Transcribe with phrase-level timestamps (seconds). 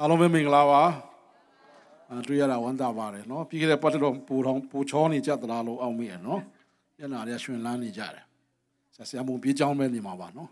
[0.00, 0.82] အားလုံးပဲမင်္ဂလာပါ
[2.10, 6.40] အာတွေ့ရတာဝမ်းသာပါတယ်เนาะပြီးခဲ့တဲ့ပတ်တော့ပူထောင်ပူချောနေကြသလားလို့အောက်မိရเนาะ
[6.98, 8.24] ညနာတွေကရှင်လန်းနေကြတယ်
[8.94, 10.48] ဆက်ဆရာမုံပြေးကြောင်းပဲနေမှာပါเนาะ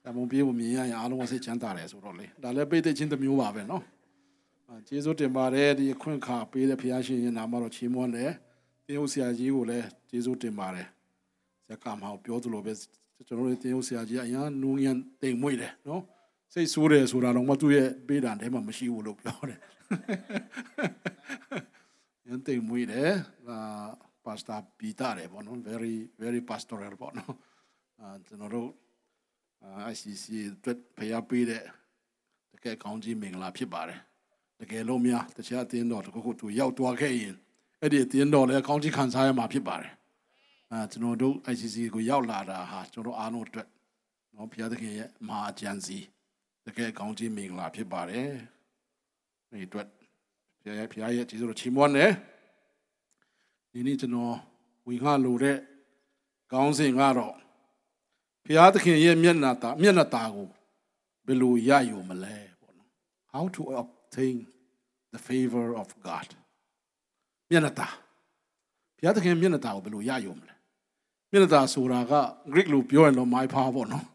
[0.00, 3.82] ဆရာမုံပြေးကိုမြင်ရရင်အားလုံးစိတ်ချမ်းသာတယ်ဆိုတော့လေဒါလည်းပိတ်သိချင်းတစ်မျိုးပါပဲเนาะ
[4.68, 8.30] အာကျေးဇူးတင်ပါတယ်ဒီအခွင့်အခါပေးတဲ့ဖခင်ရှင်ရဲ့နာမတော်ချီးမွမ်းတယ်
[8.86, 10.86] တင်းဟုတ်ဆရာကြီးကိုလည်းကျေးဇူးတင်ပါတယ်
[11.64, 12.72] ဆရာကမောင်ပြောသလိုပဲ
[13.26, 14.92] ကျွန်တော်တို့တင်းဟုတ်ဆရာကြီးအရင်နူးညံ
[15.22, 16.00] တိမ်မွေ့တယ်เนาะ
[16.53, 19.59] စိတ်ဆိုးတယ်ဆိုတာတော့မသူ့ရဲ့ပေးတာထဲမှာမရှိဘူးလို့ပြောတယ်။
[22.27, 23.11] ယန်တိမ်မွေးတယ်
[23.49, 23.57] အာ
[24.25, 27.33] ပါစတာပီတာတယ်ပေါ့နော် very very pastoral ပေါ့နော်
[27.99, 28.69] အာကျွန်တော်တို့
[29.91, 31.63] ICC အတွက်ဖျားပေးတဲ့
[32.53, 33.99] တကယ်ကောင်းကြီးမင်္ဂလာဖြစ်ပါတယ်။
[34.61, 37.35] တကယ်လို့များတခြားအတင်းတော်တခုခုသူရောက်သွားခဲ့ရင်
[37.81, 39.93] အဲ့ဒီအတင်းတော်လည်းကောင်းကြီးခံစားရမှာဖြစ်ပါတယ်။
[40.71, 43.67] အာကျွန်တော်တို့ ICC ကိုရောက်လာတာဟာကျွန်တော်အားလုံးအတွက်
[44.35, 45.97] နော်ဘုရားသခင်ရဲ့မဟာအကြံစီ
[46.65, 48.29] တကယ်ကောင်းကြီးမင်္ဂလာဖြစ်ပါတယ်။
[49.51, 49.87] ဒီအတွက်
[50.63, 52.11] ဘုရားရဲ့ဘုရားရဲ့ကျေးဇူးတော်ချီးမွမ်းတယ်။
[53.71, 54.35] ဒီနေ့ကျွန်တော်
[54.87, 55.57] ဝင်ခလိုတဲ့
[56.51, 57.35] ကောင်းစဉ်ကတော့
[58.45, 60.47] ဘုရားသခင်ရဲ့မျက်နှာတာမျက်နှာတာကို
[61.25, 62.89] ဘယ်လိုရယူမလဲပေါ့နော်။
[63.33, 64.37] How to obtain
[65.13, 66.29] the favor of God
[67.49, 67.87] မျက်နှာတာ
[68.97, 70.53] ဘုရားသခင်မျက်နှာတာကိုဘယ်လိုရယူမလဲ။
[71.31, 72.13] မျက်နှာတာဆိုတာက
[72.51, 74.05] Greek လိုပြောရင်တော့ my power ပေါ့နော်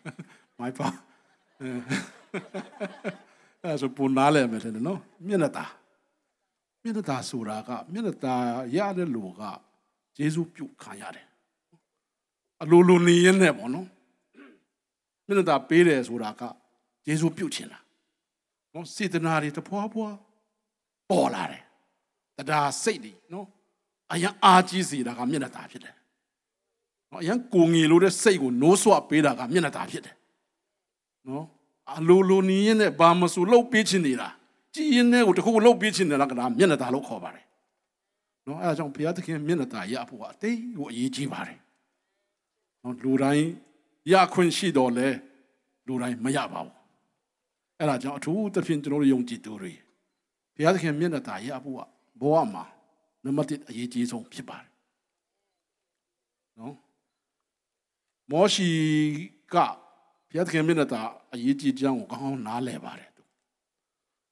[0.62, 0.96] ။my power
[3.63, 5.65] အဲဆိုပူနားလဲမယ်တဲ့နော်မျက်နှာตา
[6.83, 8.35] မျက်နှာตาဆိုတာကမျက်နှာตา
[8.77, 9.41] ရတဲ့လူက
[10.19, 11.27] ယေရှုပြုခံရတယ်
[12.61, 13.87] အလိုလိုနေရနဲ့ပေါ့နော်
[15.25, 16.41] မျက်နှာตาပေးတယ်ဆိုတာက
[17.07, 17.79] ယေရှုပြုချင်တာ
[18.73, 20.09] နော်စေတနာတွေတဖွာဖွာ
[21.09, 21.63] ပေါ်လာတယ်
[22.37, 23.47] တရားစိတ်တွေနော်
[24.11, 25.95] အရင်အားကြီးစေတာကမျက်နှာตาဖြစ်တယ်
[27.11, 30.15] နော်အရင်ကိုငေလို့တဲ့စိတ်ကိုနိုးဆွပေးတာကမျက်နှာตาဖြစ်တယ်
[31.28, 31.44] နော်
[31.96, 34.28] အလိုလိုနီးရင်နဲ့ဘာမဆိုလှုပ်ပေးချင်နေတာ
[34.74, 37.44] ကြည်ရင်နဲ့ကိုတခုခုလှုပ်ပေးချင်တယ်လားကဒါမျက်နှာသာလို့ခေါ်ပါတယ်
[38.46, 41.58] နော်အဲဒါကြောင့်ဘုရားသခင်မျက်နှာသာရဖို့ကအတိတ်ကိုအရေးကြီးပါတယ်
[42.82, 43.46] နော်လူတိုင်း
[44.12, 45.08] ရခွင့်ရှိတော်လဲ
[45.86, 46.74] လူတိုင်းမရပါဘူး
[47.78, 49.72] အဲဒါကြောင့်အထူးသဖြင့်ကျွန်တော်တို့ယုံကြည်သူတွေ
[50.54, 51.80] ဘုရားသခင်မျက်နှာသာရဖို့က
[52.20, 52.64] ဘဝမှာ
[53.24, 54.70] နံပါတ်1အရေးကြီးဆုံးဖြစ်ပါတယ်
[56.58, 56.74] နော်
[58.30, 58.68] မောရှိ
[59.54, 59.56] က
[60.28, 61.00] ဘုရားသခင်မျက်နှာသာ
[61.33, 63.21] အရေးကြီးကြောင်းကိုကောင်းကောင်းနားလည်ပါတယ်သူ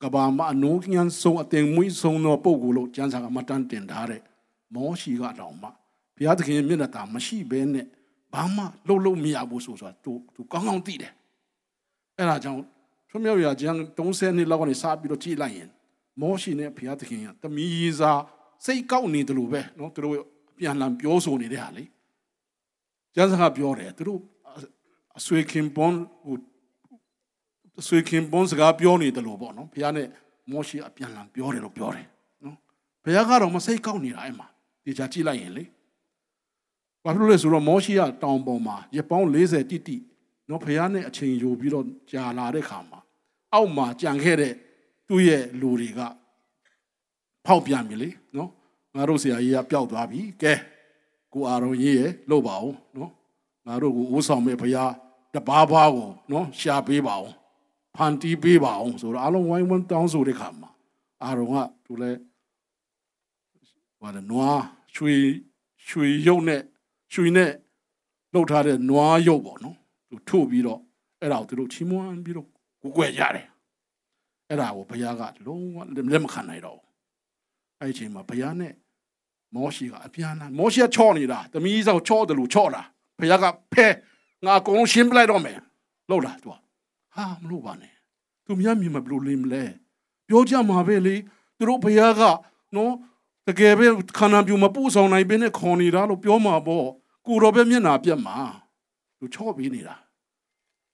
[0.01, 4.21] ကဘာမအနုညံဆုံးအတင်မွေးဆုံးသောပုဂ္ဂိုလ်လို့ကျမ်းစာကမတန်းတင်ထားတဲ့
[4.75, 5.67] မောရှိကတောင်မှ
[6.15, 7.85] ဘုရားသခင်မျက်နှာသာမရှိဘဲနဲ့
[8.33, 11.13] ဘာမှလှုပ်လို့မရဘူးဆိုဆိုတာသူသူကောင်းကောင်းသိတယ်
[12.17, 12.61] အဲ့ဒါကြောင့်
[13.09, 15.69] ထွမြောက်ရကျမ်း30နှစ်လောက်ကနေစပြီးတော့ကြည့်လိုက်ရင်
[16.21, 18.21] မောရှိနဲ့ဘုရားသခင်ကတမီးစား
[18.65, 20.15] စိတ်ကောက်နေတယ်လို့ပဲเนาะသူတို့
[20.57, 21.83] ပြန်လှန်ပြောဆိုနေတဲ့ဟာလေ
[23.15, 24.19] ကျမ်းစာကပြောတယ်သူတို့
[25.17, 26.54] အဆွေခင်ပွန်းဟိုအ
[27.88, 30.08] ဆွေခင်ပွန်းစကားပြောနေတယ်လို့ပေါ့နော်ဘုရားနဲ့
[30.50, 32.06] မောရှိအပြန်လန်ပြောတယ်လို့ပြောတယ်
[32.44, 32.56] နော်
[33.04, 34.46] ဘုရားကတော့မစိတ်ကောက်နေတာအဲ့မှာ
[34.84, 35.64] ဒီချာကြည့်လိုက်ရင်လေ
[37.04, 39.96] ဘာဖြစ်လို့လဲဆိုတော့မောရှိကတောင်ပေါ်မှာရပောင်း40တိတိ
[40.48, 43.00] နော်ဘုရားနဲ့အချိန်ယူပြီးတော့ကြာလာတဲ့ခါမှာ
[43.54, 44.52] အောက်မှာကြံခဲ့တဲ့
[45.08, 46.00] သူ့ရဲ့လူတွေက
[47.46, 48.50] ဖောက်ပြန်ပြီလေနော်
[48.94, 50.52] ငါတို့ဆရာကြီးကပျောက်သွားပြီကဲ
[51.32, 53.12] ကိုအာရုံကြီးရဲ့လို့ပါအောင်နော်
[53.66, 54.92] ငါတို့ကိုဦးဆောင်မဲ့ဘုရား
[55.34, 57.34] တပါးပါးကိုနော်ရှာပေးပါအောင်
[57.96, 60.70] ဖန်တီးပေးပါအောင်ဆိုတော့အလုံးဝိုင်းဝန်းတောင်းဆိုတဲ့ခါမှာ
[61.22, 62.10] အာရုံကသူလဲ
[64.02, 64.62] ဘာလဲနွား
[64.94, 65.14] ရွှေ
[65.88, 66.62] ရွှေရုပ်နဲ့
[67.12, 67.50] ရွှေနဲ့
[68.32, 69.76] လှုပ်ထားတဲ့နွားရုပ်ပေါ့နော်
[70.10, 70.80] သူထုတ်ပြီးတော့
[71.20, 72.48] အဲ့ဒါကိုသူတို့ချီးမွမ်းပြီးတော့
[72.82, 73.46] ကိုကွယ်ကြတယ်
[74.48, 75.78] အဲ့ဒါကိုဘုရားကလုံးဝ
[76.12, 76.86] လက်မခံနိုင်တော့ဘူး
[77.80, 78.72] အဲ့ဒီအချိန်မှာဘုရားနဲ့
[79.54, 82.82] မောရှိကအပြန်လာမောရှိကချော့နေတာတမီးစောက်ချော့တယ်လို့ချော့တာ
[83.18, 83.86] ဖခင်ကဖဲ
[84.44, 85.58] ငါအကုန်လုံးရှင်းပလိုက်တော့မယ်
[86.10, 86.65] လို့လားသူက
[87.16, 87.94] ဟာမလို့ပါနဲ့
[88.44, 89.64] သူများမြင်မဘလို့လင်းမလဲ
[90.28, 91.14] ပြောကြမှာပဲလေ
[91.58, 92.22] သူတို့ဖခင်က
[92.76, 92.92] နော်
[93.48, 93.86] တကယ်ပဲ
[94.18, 96.86] ခန္ဓာပြူမပူဆောင်နိုင်ဘဲနဲ့ခေါ်နေတာလို့ပြောမှာပေါ့
[97.26, 98.36] ကိုတော်ပဲမျက်နာပြတ်မှာ
[99.18, 99.96] သူချော့ပြီးနေတာ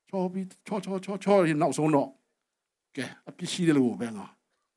[0.09, 2.09] ချော့ပြီးချော့ချော့ချော့ချော့ရင်နောက်ဆုံးတော့
[2.97, 4.27] ကဲအပြစ်ရှိတယ်လို့ပဲငါ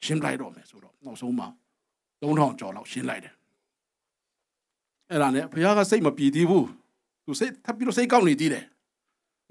[0.05, 1.47] ရှင်းလိုက်တော့မယ်ဆိုတော့နောက်ဆုံးမှာ
[2.21, 3.33] 3000ကျော်လောက်ရှင်းလိုက်တယ်
[5.09, 6.67] အဲ့ဒါနဲ့ဘုရားကစိတ်မပြေသေးဘူး
[7.25, 8.65] သူစိတ်ထပ်ပြီးတော့စိတ်ကောက်နေသေးတယ်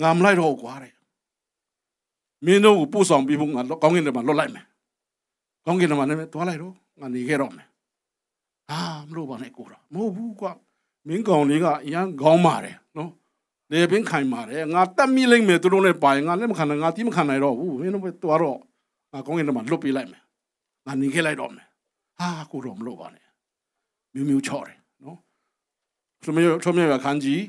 [0.03, 0.93] ငါမလိုက်တော့ကွာတဲ့
[2.47, 4.65] မင်းတို့ကိုပို့ဆောင်ပြီးဖို့ငါကောင်းကင်ထဲမှာလွတ်လိုက်မယ်
[5.67, 7.67] ကောင်းကင်ထဲမှာလည်းသွားလိုက်တော့ငါနေခဲ့တော့မယ်
[8.71, 10.53] ဟာမလို့ပါနဲ့ကိုတော့မဟုတ်ဘူးကွာ
[11.09, 13.11] မင်းကောင်လေးကအရန်ခေါင်းမာတယ်နော်
[13.71, 18.59] လေပင်ခိုင်မာတယ်ငါတက်မိလိုက်မယ်သူတို့နဲ့ပါရင်ငါလက်မခံနိုင်ငါတီးမခံနိုင်တော့ဘူးမင်းတို့သွားတော့
[19.13, 20.23] ငါကောင်းကင်ထဲမှာလွတ်ပေးလိုက်မယ်
[20.87, 21.67] ငါနေခဲ့လိုက်တော့မယ်
[22.19, 23.25] ဟာကိုတော့မလို့ပါနဲ့
[24.15, 25.19] မျိုးမျိုးချော့တယ်နော်
[26.23, 27.41] ထမရထမရခန်းကြီး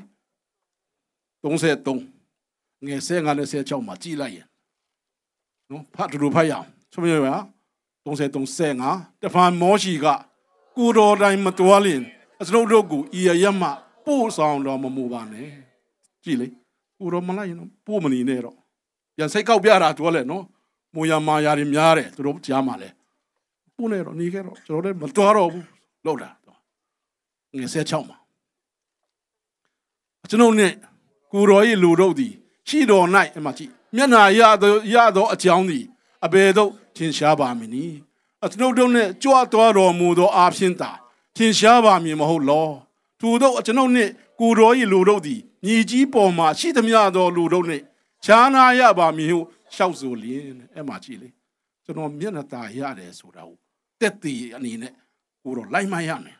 [1.42, 4.46] 33ငယ်15နဲ့16မှာကြည်လိုက်ရင်
[5.70, 7.34] နော်ဖတ်တူဖတ်ရအောင်ဆိုမြပါ
[8.06, 8.28] 30
[8.74, 10.06] 35တဖန်မောရှိက
[10.76, 12.02] ကိုတော်တိုင်းမတော်လင်
[12.40, 13.62] အစလုံးတို့ကိုဤရရမ
[14.06, 15.48] ပို့ဆောင်တော်မမူပါနဲ့
[16.24, 16.46] ကြည်လေ
[16.98, 18.56] ကိုတော်မလိုက်ရင်ပို့မနေနဲ့တော့
[19.16, 20.44] ပြန်စိတ်ကောက်ပြတာတော်လဲနော်
[20.94, 22.88] မူရမာယာတွေများတယ်သူတို့ကြားမှာလဲ
[23.76, 25.66] ပို့နေတော့နေခဲ့တော့ကျွန်တော်လည်းမတော်တော့ဘူး
[26.06, 26.30] လောက်တာ
[27.56, 28.18] ငယ်16မှာ
[30.30, 30.72] ကျွန်ုပ်နဲ့
[31.32, 32.32] ကိုတော်ရဲ့လူတို့သည်
[32.68, 33.06] ရှိတော်၌
[33.38, 35.85] အမှကြည့် မျက်နာရသောရသောအကြောင်းသည်
[36.25, 37.97] အဘယ်သို့ထင်ရှားပါမည်နည်း
[38.45, 40.91] အကျွန်ုပ်တို့နှင့်ကြွတော်တော်မူသောအာဖြင့်သာ
[41.35, 42.69] ထင်ရှားပါမည်မဟုတ်လော
[43.19, 47.83] ထို့သောအကျွန်ုပ်နှင့်ကိုတော်၏လူတို့သည်မြေကြီးပေါ်မှာရှိသမျှသောလူတို့နှင့်
[48.25, 49.39] ခြားနာရပါမည်ဟု
[49.75, 51.29] ရှောက်ဆိုလျင်အဲ့မှာကြည့်လေ
[51.85, 53.57] ကျွန်တော်မျက်နှာตาရတယ်ဆိုတာကို
[53.99, 54.93] တက်တည်အနေနဲ့
[55.43, 56.37] ကိုတော့လိုက်မရမယ်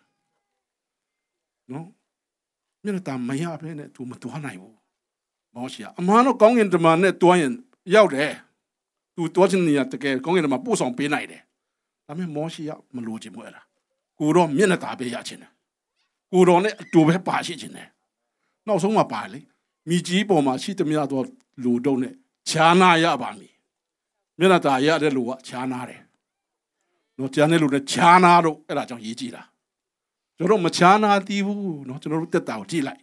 [1.72, 1.88] နော်
[2.84, 4.75] မျက်နှာตาမရဘဲနဲ့သူမသွားနိုင်ဘူး
[5.57, 7.53] မောရှိကအမှန်တော့ကောင်းကင်တမန်နဲ့တွားရင်
[7.95, 8.33] ရောက်တယ်
[9.15, 11.43] သူတွားချင်နေရတကယ်ကောင်းကင်တမန်ပို့ဆောင်ပေးနိုင်တယ်
[12.07, 13.63] ဒါပေမဲ့မောရှိကမလိုချင်ဘူးအဲ့ဒါ
[14.19, 15.51] ကိုတော့မျက်နှာသာပေးရချင်တယ်
[16.33, 17.89] ကိုတော်နဲ့အတူပဲပါရှိချင်တယ်
[18.67, 19.41] နောက်ဆုံးမှပါလေ
[19.89, 21.25] မိကြီးပေါ်မှာရှိသမျှတော့
[21.63, 22.15] လူတော့နဲ့
[22.49, 23.53] ခြားနာရပါမည်
[24.39, 26.03] မျက်နှာသာရတဲ့လူကခြားနာတယ်
[27.19, 29.43] နော်ကျန်တဲ့လူနဲ့ခြားနာတော့အဲ့ဒါကြောင့်ရေးကြည့်တာ
[30.37, 33.01] ကျွန်တော်မခြားနာသေးဘူးနော်ကျွန်တော်တို့တက်တာကိုကြည့်လိုက်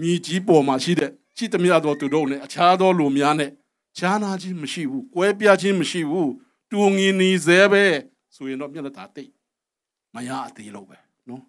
[0.00, 3.50] မြေကြီးပေါ်မှာရှိတဲ့ ကြည်တမျှသောသူတို့နဲ့အခြားသောလူများနဲ့
[3.98, 6.28] ခြားနာခြင်းမရှိဘူး၊ကွဲပြားခြင်းမရှိဘူး၊
[6.70, 7.84] တူငင်နေစေပဲ
[8.34, 9.30] ဆိုရင်တော့မျက်နှာသာတိတ်
[10.14, 10.98] မရအသေးလို့ပဲ
[11.28, 11.42] နော်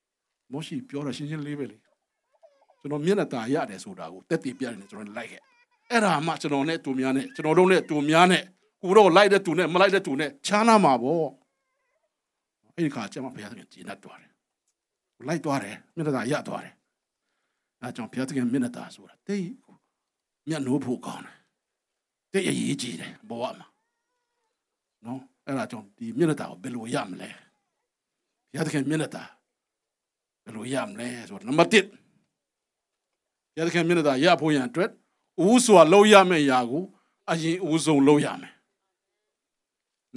[0.52, 1.76] ။မောရှိပြောတာရှင်းရှင်းလေးပဲလေ။
[2.80, 5.40] ကျွန်တော်မျက်နှာသာရတယ်ဆိုတာကိုတက်တည်ပြတယ်နဲ့ကျွန်တော်လိုက်ခဲ့။
[5.90, 8.42] အဲ့ဒါမှကျွန်တော်နဲ့သူများနဲ့ကျွန်တော်တို့နဲ့သူများနဲ့
[8.82, 11.26] ကိုတော့လိုက်တဲ့သူနဲ့မလိုက်တဲ့သူနဲ့ခြားနာမှာပေါ့။
[12.74, 14.30] အဲ့ဒီခါကျမဘုရားသခင်ကျေနပ်သွားတယ်။
[15.28, 16.72] လိုက်သွားတယ်မျက်နှာသာရသွားတယ်
[17.82, 19.48] အဲကြောင့်ဘုရားသခင်မျက်နှာသာဆိုတာတိတ်
[20.48, 21.36] မျက်နှိုးဖို့ကောင်းတယ်
[22.32, 23.66] တိတ်အရေးကြီးတယ်ဘဝမှာ
[25.04, 27.30] နော်အဲ့ဒါကြောင့်ဒီမျက်နှာသာကိုဘယ်လိုရမလဲ
[28.50, 29.24] ဘုရားသခင်မျက်နှာသာ
[30.44, 31.86] ဘယ်လိုရမလဲဆိုတော့နံပါတ်1
[33.54, 34.90] ဘုရားသခင်မျက်နှာသာရဖို့ရန်အတွက်
[35.46, 36.84] ဦးစွာလောက်ရမယ့်အရာကို
[37.30, 38.54] အရင်ဦးဆုံးလောက်ရမယ်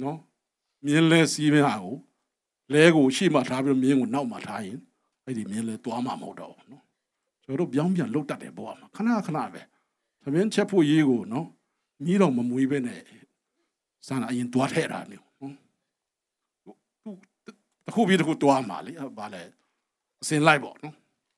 [0.02, 0.18] နော်
[0.84, 1.96] မြင်းလဲစီးမဟာကို
[2.72, 4.78] လဲကိုရှေ့မှာထားပြီးမြင်းကိုနောက်မှာထားရင်
[5.24, 6.84] အဲ့ဒီမြင်းလဲသွားမှာမဟုတ်တော့ဘူးနော်
[7.44, 9.62] ကျွန်တော်တို့ပြောင်းပြန်လှုပ်တတ်တယ်ဘောမှာခဏခဏပဲ
[10.22, 11.46] သမင်းချက်ဖို့ရေးကိုနော်
[12.04, 13.00] ကြီးတော့မမွေးပဲနဲ့
[14.06, 15.56] စမ်းအရင်သွားထဲတာမျိုးနော်
[17.86, 19.42] တခုပြီးတခုသွားမှာလေဗာလဲ
[20.22, 20.94] အစင်လိုက်ပေါ့နော်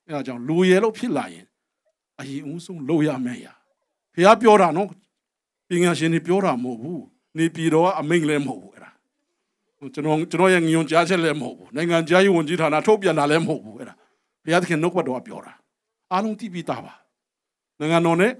[0.06, 1.46] အဲဒါကြောင့်လူရဲလို့ဖြစ်လာရင်
[2.20, 3.52] အရင်ဦးဆုံးလှုပ်ရမယ့်ရာ
[4.14, 4.88] ဖះပြောတာနော်
[5.68, 7.02] ပညာရှင်တွေပြောတာမဟုတ်ဘူး
[7.38, 8.90] နေပြည်တော်ကအမိန့်လည်းမဟုတ်ဘူးအဲ့ဒါ
[9.94, 13.94] ကျွန်တော်ကျွန်တော်ရဲ့ငြုံကြားချက်လည်းမဟုတ်ဘူးနိုင်ငံခြားရေးဝန်ကြီးဌာနထုတ်ပြန်တာလည်းမဟုတ်ဘူးအဲ့ဒါ
[14.44, 15.52] ဘုရားသခင်နှုတ်ဘတ်တော်ကပြောတာ
[16.14, 16.94] အားလုံးသိပြီးသားပါ
[17.78, 18.32] နိုင်ငံတော်နဲ့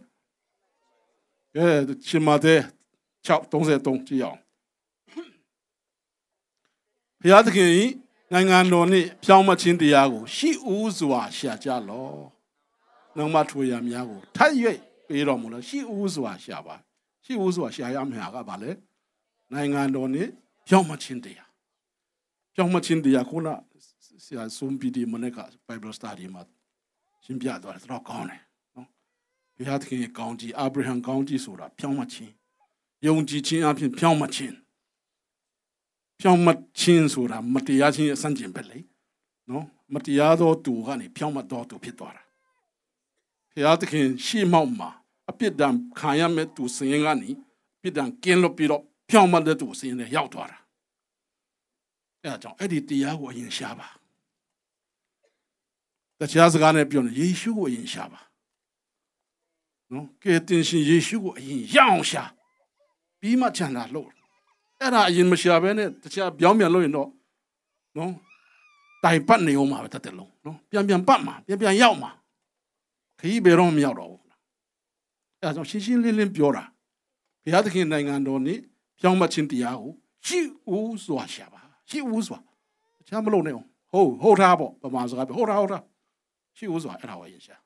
[1.57, 1.67] အဲ
[2.09, 2.55] ရှင်မာသဲ
[3.27, 4.39] 633ကြည့်အောင်
[7.21, 7.85] ဘုရားသခင်ဤ
[8.33, 12.09] နိုင်ငံတော်နှင့်ဖြောင်းမခြင်းတရားကို ရှိဦးစွာရှာကြလော
[13.17, 14.53] နှုံမထွေရများကိုထပ်၍
[15.09, 16.77] ပေးတော်မူလို့ရှိဦးစွာရှာပါ
[17.25, 18.71] ရှိဦးစွာရှာရမယ့်ဟာကဘာလဲ
[19.53, 20.29] နိုင်ငံတော်နဲ့
[20.69, 21.49] ဖြောင်းမခြင်းတရား
[22.55, 23.49] ဖြောင်းမခြင်းတရားခုန
[24.25, 25.39] ဆရာဆွန်ပီဒီမနက်က
[25.69, 26.43] Bible study မှာ
[27.25, 28.41] ရှင်းပြသွားတယ်တော့ကောင်းတယ်
[28.75, 28.89] နော်
[29.57, 32.33] ဘုရားသခင်ရဲ့ကောင်းကြီးအာဗြဟံကောင်းကြီးဆိုတာဖြောင်းမခြင်း
[33.07, 34.55] ယုံကြည်ခြင်းအပြင်ဖြောင်းမခြင်း
[36.21, 36.49] ဖြောင်းမ
[36.81, 38.79] ခြင်းဆိုတာမတရားခြင်းရဲ့အဆန့်ကျင်ပဲလေ
[39.51, 42.23] နော်မတရားသောသူကနေဖြောင်းမတော်သူဖြစ်သွားတာ
[43.53, 44.91] ဘုရားသခင်ရှေ့မောက်မှာ
[45.31, 47.31] အပြစ်ဒဏ်ခံရမဲ့သူစင်ကနေ
[47.83, 50.59] ပြစ်ဒဏ်ကင်းလို့ပြီးတော့ဖြောင်းမတဲ့သူစင်နဲ့ရောက်သွားတာ
[52.23, 53.89] အဲဒါကြောင့်အဲ့ဒီတရားကိုအရင်ရှားပါ
[56.31, 58.21] တရားစကားနဲ့ပြောနေယေရှုကိုအရင်ရှားပါ
[59.93, 62.25] နော်ကဲတင်ရှင်ယေရှုကိုအရင်ရအောင်ရှာ
[63.21, 64.09] ပြီးမှချန်တာလို့
[64.81, 67.09] အဲ့ဒါအရင်မရှာဘဲနဲ့တခြားပြောင်းပြန်လို့ရင်တော့
[67.97, 68.13] နော်
[69.05, 72.11] တိုင်ပတ်နေအောင်မှာပဲတသက်လုံးနော်ပြန်ပြန်ပတ်မှာပြန်ပြန်ရောက်မှာ
[73.19, 74.23] ခကြီးဘယ်တော့မရောက်တော့ဘူး
[75.41, 76.65] အဲဒါကြောင့်ရှင်းရှင်းလင်းလင်းပြောတာ
[77.45, 78.59] ဘုရားသခင်နိုင်ငံတော်နဲ့
[79.01, 79.93] ပြောင်းမခြင်းတရားကို
[80.27, 80.39] ရှိ
[80.71, 82.39] ဦးစွာရှာပါရှိဦးစွာ
[82.99, 85.83] တခြားမလုပ်နဲ့ဟုတ်ဟုတ်ထားပေါ့ပမာစကားပဲဟုတ်ထားဟုတ်ထား
[86.57, 87.57] ရှိဦးစွာအဲ့ဒါဝယ်ရရှာ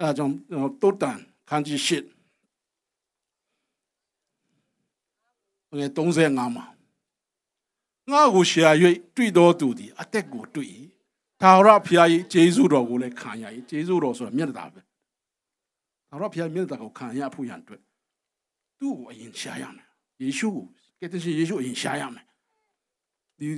[0.00, 0.34] အဲဒါကြောင့်
[0.82, 2.04] တုတ်တန်ခန်းကြီးရှစ်
[5.78, 6.66] ငယ်35မှာ
[8.10, 8.68] ငါ့ကိုရှာ၍
[9.16, 10.68] တွေ့တော်သူသည်အသက်ကိုတွေ့၏
[11.42, 14.80] သာရဖျားကြီးဂျေဇုတော်ကိုလည်းခံရ၏ဂျေဇုတော်ဆိုတာမျက်နှာပဲ
[16.10, 17.82] သာရဖျားမျက်နှာကိုခံရဖို့ရန်အတွက်
[18.78, 19.88] သူ့ကိုအရင်ရှာရမယ်
[20.22, 20.66] ယေရှုကို
[21.00, 22.24] ကဲတဲ့ယေရှုအရင်ရှာရမယ်
[23.38, 23.48] ဒီ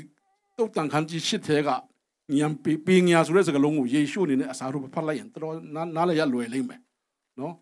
[0.57, 1.69] တုတ်တန်ခန်းကြီးရှစ်ထဲက
[2.33, 6.81] ညံပီပီညာဆိုတဲ့စကားလုံးကိုယေရှုအနေနဲ့အစားတို့ဖတ်လိုက်ရင်တော်နားနားလည်းရလွယ်လိမ့်မယ်
[7.40, 7.54] နော်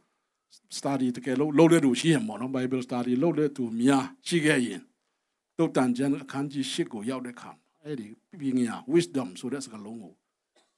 [0.76, 4.80] study တကယ်လို့လုပ်တဲ့သူရှိရင်ပေါ့နော် Bible study လုပ်တဲ့သူများရှိခဲ့ရင်
[5.58, 7.50] တုတ်တန်ကျမ်းအခန်းကြီး၈ကိုရောက်တဲ့ခါ
[7.84, 8.06] အဲ့ဒီ
[8.40, 10.14] ပညာ wisdom ဆိုတဲ့စကားလုံးကို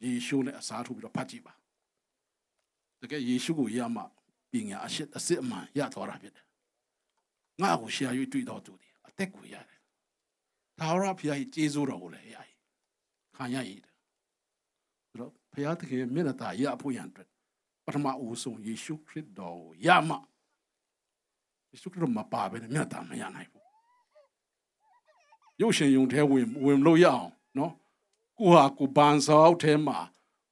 [0.04, 1.54] ယေရှုနဲ့အစားထိုးပြီးတော့ဖတ်ကြည့်ပါ
[3.02, 4.02] တကယ်ယေရှုကိုရမှ
[4.52, 6.46] ပညာအရှိအစစ်အမှန်ရသွားတာဖြစ်တယ်
[7.62, 9.80] ငါ့ကိုရှာ၍တွေ့တော်သူဒီအသက်ကိုရတယ်
[10.78, 12.53] သာဝရဖျားကြီးကျေးဇူးတော်ကိုလည်းရည်
[13.36, 13.94] ခံရရည်တယ်
[15.08, 17.28] ဆိုတော့ဖျားသခင်မျက်နှာသာရဖို့ရန်အတွက်
[17.84, 20.16] ပထမဦးဆုံးယေရှုခရစ်တော်ကိုရမှ
[21.70, 23.64] ယေရှုခရစ်တော်မပါဘဲနဲ့မျက်နှာသာမရနိုင်ဘူး
[25.60, 27.72] ရုပ်ရှင်ယုံထဲဝင်ဝင်လို့ရအောင်နော်
[28.38, 29.98] ကိုဟာကိုပန်ဆောက်ထဲမှာ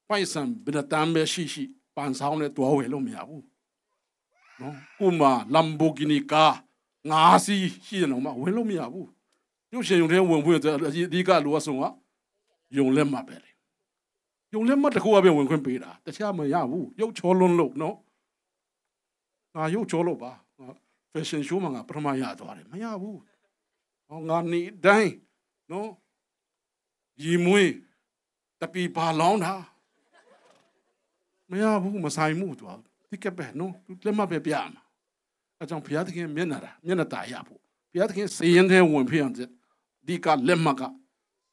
[0.08, 1.64] ပိုက်ဆံဘယ်တမ်းပဲရှိရှိ
[1.96, 3.44] ပန်ဆောင်းနဲ့တွားဝယ်လို့မရဘူး
[4.60, 5.22] နော်ကိုမ
[5.54, 6.46] လမ်ဘိုဂီနီကာ
[7.10, 9.08] ငါးစီးရှိတယ်တော့မှဝင်လို့မရဘူး
[9.72, 11.84] ရုပ်ရှင်ယုံထဲဝင်ဖွင့်တဲ့အဓိကလိုအပ်ဆုံးက
[12.78, 13.50] ယုံလက်မှတ်ပဲလေ
[14.54, 17.96] ယုံလက်မှတ်တစ်ခုအပြင်ဝင်ခွင့်ပေးတာတခြားမရဘူးရုပ်ချောလွန်းလို့နော်
[19.54, 20.32] ငါရုပ်ချောလို့ပါ
[21.12, 23.18] fashion show မှာငါပထမရသွားတယ်မရဘူး
[24.08, 25.12] ဟောငါနေတိုင်း
[25.72, 25.90] နော်
[27.22, 27.72] ရီမွေး
[28.60, 29.54] တပီပါလောင်းတာ
[31.50, 32.64] မရဘူးမဆိုင်မှုသူ
[33.10, 34.82] တိကပဲနော်သူလက်မပဲပြမှာ
[35.62, 37.60] အကြောင်းဘုရားသခင်မျက်နှာတာမျက်နှာတာရဖို့
[37.92, 39.34] ဘုရားသခင်စေရင်တဲ့ဝင်ဖြစ်အောင်
[40.06, 40.82] ဒီကလက်မက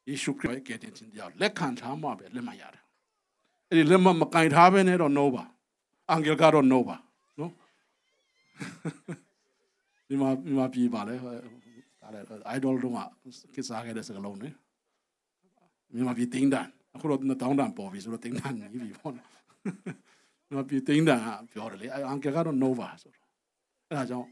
[0.09, 2.81] ယေရှုခရစ်ရဲ့ကယ်တင်ခြင်းတရားလက်ခံထားမှပဲလက်မရတာ
[3.69, 5.43] အဲ့ဒီလက်မမကင်ထားပဲနဲ့တော့ no ပါ
[6.09, 6.95] အင်္ဂလကတော့ no ပါ
[7.39, 7.51] နော်
[10.07, 11.29] ဒီမှာဒီမှာပြေးပါလေဒါ
[12.13, 12.25] လည်း
[12.55, 12.93] idol တော့
[13.53, 14.53] ကိစ္စခဲ့တဲ့စကားလုံးနဲ့
[15.93, 19.29] မြန်မာပြည်တင်းတန်အခုတော့တောင်းတန်ပေါ်ပြီဆိုတော့တင်းတန်နေပြီပေါ့နော်
[20.47, 23.27] မြန်မာပြည်တင်းတန်ကပြောတယ်လေအင်္ဂလကတော့ no ပါဆိုတော့
[23.89, 24.27] အဲဒါကြောင့်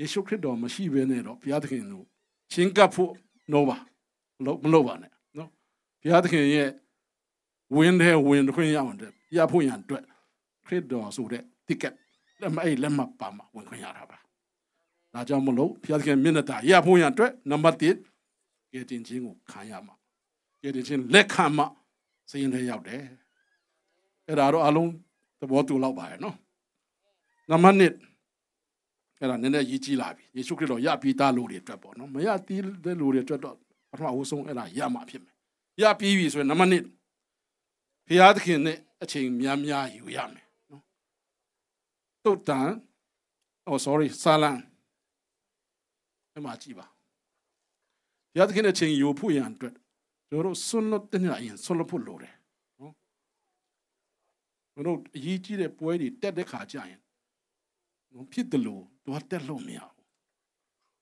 [0.00, 2.06] ယေရှုခရစ်တော်မရှိဘဲနဲ့တော့ဘုရားသခင်တို့
[2.52, 3.12] ချင်းကပ်ဖို့
[3.52, 3.97] no ပါမ
[4.46, 5.50] လုပ်မလုပ်ပါနဲ့နော်
[6.02, 6.70] ဘုရားသခင်ရဲ့
[7.76, 10.04] ဝင်းတဲ့ဝင်ခွင့်ရအောင်တဲ့ရဖို့ရန်အတွက်
[10.66, 11.94] ခရစ်တော်ဆိုတဲ့ ticket
[12.40, 14.16] လက်မအိတ်လက်မပါမှာဝင်ခွင့်ရတာပါ
[15.14, 17.82] ဒါကြောင့်မလို့ဘုရားသခင်မျက်နှာတာရဖို့ရန်အတွက်နံပါတ်1
[18.72, 19.94] ကယ်တင်ခြင်းကိုခံရမှာ
[20.62, 21.64] ကယ်တင်ခြင်းလက်ခံမှ
[22.30, 23.02] စည်ရင်ထဲရောက်တယ်
[24.26, 24.90] အဲ့ဒါတော့အလုံး
[25.40, 26.36] သဘောတူလောက်ပါရဲ့နော်
[27.50, 27.82] နံပါတ်1
[29.20, 33.56] အဲ့ဒါနည်းနည်းရေးကြည့်လာပြီယေရှုခရစ်တော်ရပြီးသားလူတွေအတွက်ပေါ့နော်မရသေးတဲ့လူတွေအတွက်တော့
[33.90, 35.34] ပထမအဆုံးအဲ့ဒါရမှာဖြစ်မယ်
[35.82, 36.74] ရပြီးပြီဆိုရင်နံပါတ်1
[38.06, 40.82] ဘုရားသခင်နဲ့အချိန်များများယူရမယ်နော်
[42.24, 42.68] တုတ်တန်
[43.68, 44.60] oh sorry ဆာလန်
[46.36, 46.86] အမှကြည့်ပါ
[48.32, 49.74] ဘုရားသခင်နဲ့အချိန်ယူဖို့ရန်အတွက်
[50.28, 52.34] ကျွန်တော်တို့ဆွလွတ်တဲ့နေရာရင်ဆွလွတ်ဖို့လိုတယ်
[52.80, 52.94] နော်
[54.72, 57.00] ကျွန်တော်အရေးကြီးတဲ့ပွဲတွေတက်တဲ့ခါကျရင်
[58.32, 59.80] ဖြစ်တယ်လို့တော့တက်လို့မရ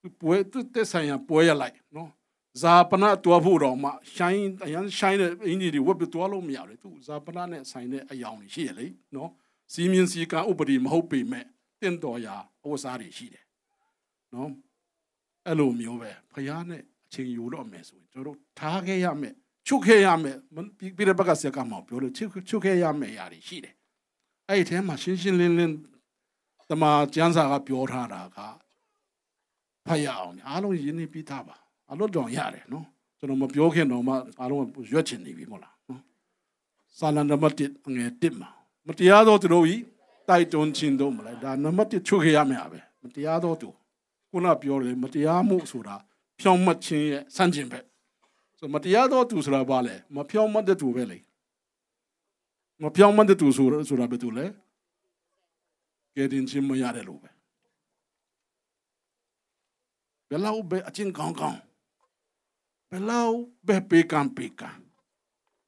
[0.01, 0.37] ဘူးပွဲ
[0.75, 2.11] တက်ဆိုင်ရပွဲရလိုက်နော်
[2.63, 9.31] ဇာပနာတွားဖို့တော့မှရှိုင်းအရန်ရှိုင်းတဲ့အင်ဂျီတွေဝက်ပြီးတွားလို့မရဘူးသူဇာပနာနဲ့ဆိုင်တဲ့အယောင်တွေရှိရလေနော်
[9.73, 11.45] စီမင်းစီကဥပဒေမဟုတ်ပေမဲ့
[11.81, 13.45] တင့်တော်ရာအဝစားတွေရှိတယ်
[14.35, 14.51] နော်
[15.47, 19.35] အဲ့လိုမျိုးပဲဖျားနဲ့အချိန်ယူတော့မယ်ဆိုရင်ကျွန်တော်တို့ထားခဲ့ရမယ်
[19.67, 20.37] ချုပ်ခဲ့ရမယ်
[20.79, 23.75] ပြည်တဲ့ဘက်ကဆက်ကမှပြောလို့ချုပ်ခဲ့ရမယ်ຢာတွေရှိတယ်
[24.49, 25.75] အဲ့ဒီထဲမှာရှင်းရှင်းလင်းလင်း
[26.71, 28.39] တမန်ကျမ်းစာကပြောထားတာက
[29.87, 31.57] ဖတ်ရအောင်အားလုံးရင်းနှီးပြီးသားပါ
[31.91, 32.85] အလွတ်တော်ရတယ်နော်
[33.19, 34.63] ကျွန်တော်မပြောခင်တော့မှအားလုံး
[34.93, 36.01] ရွက်ချင်နေပြီမဟုတ်လားနော်
[36.99, 38.51] စာလန်နံပါတ်1ငယ်1မှာ
[38.87, 39.77] မတရားသောသူတို့ဤ
[40.29, 43.69] တိုက်တွန်းခြင်းတို့မလားဒါနံပါတ်1ချုပ်ခဲ့ရမယ်ပဲမတရားသောသူ
[44.31, 45.97] ခုနပြောတယ်မတရားမှုဆိုတာ
[46.41, 47.85] ဖြောင်းမှတ်ခြင်းရဲ့စံကျင်ဘက်
[48.59, 51.19] ဆိုမတရားသောသူဆိုတာဘာလဲမဖြောင်းမှတ်တဲ့သူပဲလေ
[52.83, 54.47] မဖြောင်းမှတ်တဲ့သူဆိုတာဆိုတာဘယ်သူလဲ
[56.15, 57.31] ကယ်တင်ခြင်းမရတယ်လို့ပဲ
[60.29, 61.59] ဘယ်လောက်ပဲအချင်းကောင်းကောင်း
[62.91, 64.71] ဘယ်လောက်ပဲပေကံပေကံ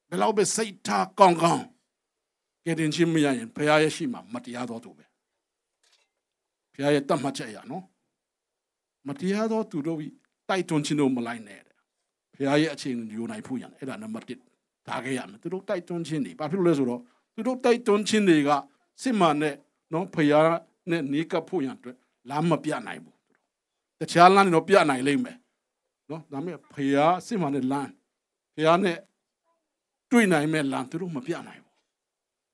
[0.09, 1.65] ဘယ်လောက်ပဲစိတ်ထားကောင်းကောင်း
[2.65, 5.05] ကယ်တင်ခြင်းမရရင်ဘုရားရဲ့ရှိမှမတရားတော်သူပဲ
[6.73, 7.83] ဘုရားရဲ့တတ်မှတ်ချက်အရာနော်
[9.07, 9.99] မတရားသောသူတို့
[10.49, 11.61] တိုက်တွန်းခြင်းတို့မလိုက်နဲ့
[12.35, 17.01] ဘုရားရဲ့အချိန်ယူနိုင်ဖို့ရန်အဲ့ဒါနံပါတ်1ဒါခဲ့ရမယ်သူတို့တိုက်တွန်းခြင်းတွေဘာဖြစ်လို့လဲဆိုတော့
[17.35, 18.49] သူတို့တိုက်တွန်းခြင်းတွေက
[19.01, 19.55] စစ်မှန်တဲ့
[19.93, 20.49] နော်ဖျား
[20.89, 21.97] နဲ့နေကပ်ဖို့ရန်အတွက်
[22.29, 23.17] လမ်းမပြနိုင်ဘူး
[23.99, 25.37] တခြားလမ်းတွေတော့ပြနိုင်လိမ့်မယ်
[26.09, 27.91] နော်ဒါပေမဲ့ဖျားစစ်မှန်တဲ့လမ်း
[28.55, 28.97] ဖျားနဲ့
[30.11, 31.75] တွေ့နိုင်မဲ့လမ်းသူတို့မပြနိုင်ဘူး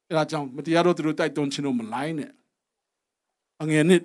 [0.09, 2.31] အဲဒါကြောင့်မတရားတော့သူတို့တိုက်တွန်းခြင်းတို့မလိုက်နဲ့
[3.61, 4.03] အငယ်နှစ်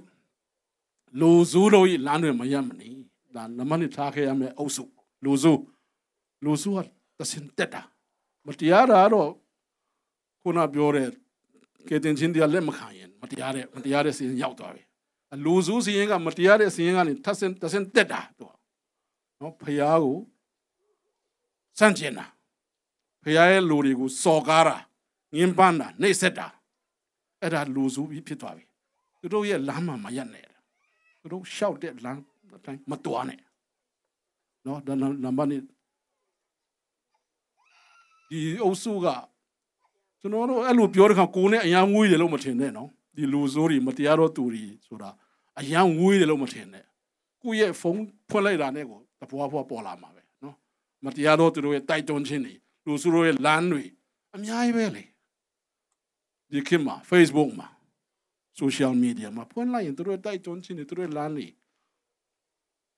[1.21, 2.88] လူစုတို့ဤလမ်းတွေမရမနေ
[3.35, 4.85] ဒါနမနစ်ထားခဲ့ရမယ်အုပ်စု
[5.25, 5.52] လူစု
[6.45, 6.78] လူစုက
[7.19, 7.83] တစင်တက်တာ
[8.47, 9.30] မတရားတာတော့
[10.42, 11.09] ခုနပြောတဲ့
[11.88, 14.83] ကဲတင်ချင်းတရားလက်မခံရင်မတရားတဲ့မတရားတဲ့စီရင်ရောက်သွားပြီ
[15.35, 18.54] အလူစုစီရင်ကမတရားတဲ့စီရင်ကနေထပ်စင်တစင်တက်တာတော့
[19.40, 20.18] နော်ဖျားကို
[21.78, 22.26] စန့်ကျင်တာ
[23.23, 24.76] ဖျားရဲ့လူတွေကိုစော်ကားတာ
[25.35, 26.47] ငင်းပန်းတာနှိပ်စက်တာ
[27.40, 28.64] အဲ့ဒါလူစုပြီးဖြစ်သွားပြီ
[29.20, 30.47] သူတို့ရဲ့လမ်းမှာမရက်နဲ့
[31.20, 32.20] သူတို့ရှောက်တဲ့လမ်း
[32.56, 33.40] အတိုင်းမတွားနဲ့
[34.66, 34.94] နော်ဒါ
[35.25, 35.52] နံပါတ်1
[38.30, 39.06] ဒီအုပ်စုက
[40.20, 45.11] ကျွန်တော်တို့အဲ့လိုပြောတဲ့ခါကိုယ်နဲ့အရန်ငွေးတယ်လို့မထင်နဲ့နော်ဒီလူဆိုးတွေမတရားတော့သူတွေဆိုတာ
[45.61, 46.85] အရန်ငွေးတယ်လို့မထင်နဲ့
[47.42, 50.55] ကိုယ့်ရဲ့ဖုန်းဖွင့်လိုက်တာနဲ့ကို တပွားပွားပေါ်လာမှာပဲနော်
[51.05, 52.53] မတရားတော့သူတို့ရဲ့တိုက်တွန်းခြင်းတွေ
[52.86, 53.84] လူဆိုးတို့ရဲ့လမ်းတွေ
[54.36, 55.03] အများကြီးပဲလေ
[56.51, 57.67] ဒီခေတ်မှာ Facebook မှာ
[58.60, 61.48] social media မှာဖွင့်လိုက်ရင်သူတို့တိုက်တွန်းခြင်းတွေသူတို့လမ်းတွေ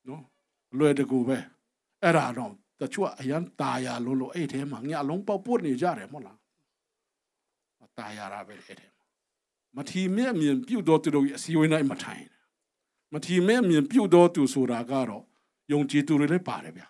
[0.08, 0.24] နော်
[0.78, 1.38] လွယ်တကူပဲ
[2.04, 6.38] အဲ့ဒါတော့တချို့အရန်ตายာလို့လို့အဲ့ထဲမှာညအလုံးပေါက်ပုတ်နေကြတယ်မဟုတ်လား
[8.00, 9.04] ตายာတာပဲအဲ့ထဲမှာ
[9.76, 12.26] မထီမဲ့အမြင်ပြုတ်တော်သူတို့ရဲ့အစည်းအဝေးနိုင်မထိုင်
[13.14, 15.24] မထီမဲ့အမြင်ပြုတ်တော်သူဆိုတာကတော့
[15.71, 16.87] ယုံကြည်သူတွေလည်းပါတယ်ဗျာ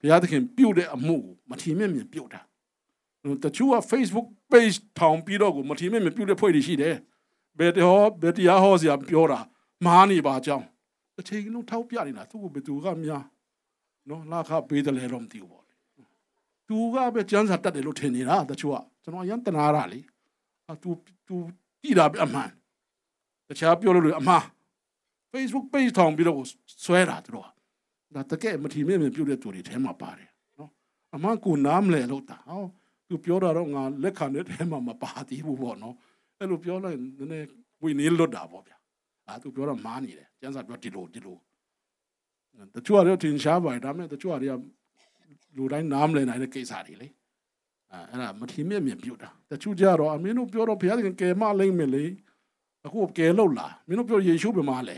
[0.00, 2.40] ဘုရားသခင်ပြုတ်တဲ့အမှုကိုမထီမဲ့အမြင်ပြုတ်တာ
[3.44, 6.96] တချို့က Facebook page ထောင်ပြီးတော့ကိုမထီမဲ့အမြင်ပြုတ်တဲ့ဖွဲ့တွေရှိတယ်
[7.58, 9.40] ဘယ်တော့ဘယ်တရားဟောစရာပြောတာ
[9.86, 10.66] မားနေပါကြောင်း
[11.18, 13.24] အချိန်လုံးထောက်ပြနေတာသူ့ကိုဘယ်သူကများ
[14.08, 15.64] နော်လာခပေးတယ်လေတော့မသိဘူးပေါ့
[16.68, 20.00] သူကပဲကျန်းစာတက်တယ်လို့ထင်နေတာတချို့ကကျွန်တော်အရင်တနာရလေ
[20.70, 20.90] အတူ
[21.26, 21.36] တူ
[21.82, 22.50] ကြည့်တာအမှန်
[23.48, 24.44] တခြားပြောလို့အမှား
[25.32, 26.38] Facebook page ထောင်ပြီးတော့
[26.84, 27.46] ဆွဲတာသူတို့
[28.14, 30.70] ဒါတကယ်မထီမဲ့မြပြုတ်တဲ့သူတွေထဲမှာပါတယ်နော်
[31.14, 32.64] အမှန်ကိုနားမလဲလို့တာဟော
[33.08, 35.94] သူပြောတာတော့ငါလက်ခံတဲ့ထဲမှာမပါသေးဘူးပေါ့နော်
[36.38, 37.46] အဲ့လိုပြောလိုက်နည်းနည်း
[37.82, 38.76] ဝိနေလွတ်တာပေါ့ဗျာ
[39.28, 41.36] အာသူပြောတော့မားနေတယ်ကျန်းစာပြောဒီလိုဒီလို
[42.74, 44.54] တချို့ကတော့ထင်ရှားပါတယ်ဒါပေမဲ့တချို့ကတွေက
[45.56, 47.08] လူတိုင်းနားမလည်နိုင်တဲ့ကိစ္စတွေလေ
[47.92, 52.04] အဲအဲ့ဒါမထီမဲ့မြင်ပြုတ်တာတချို့ကြတော့အမင်းတို့ပြောတော့ဘုရားသခင်ကယ်မလိမ့်မယ်လေ
[52.86, 54.96] အခုကယ်လို့လားမင်းတို့ပြောယေရှုပဲမလဲ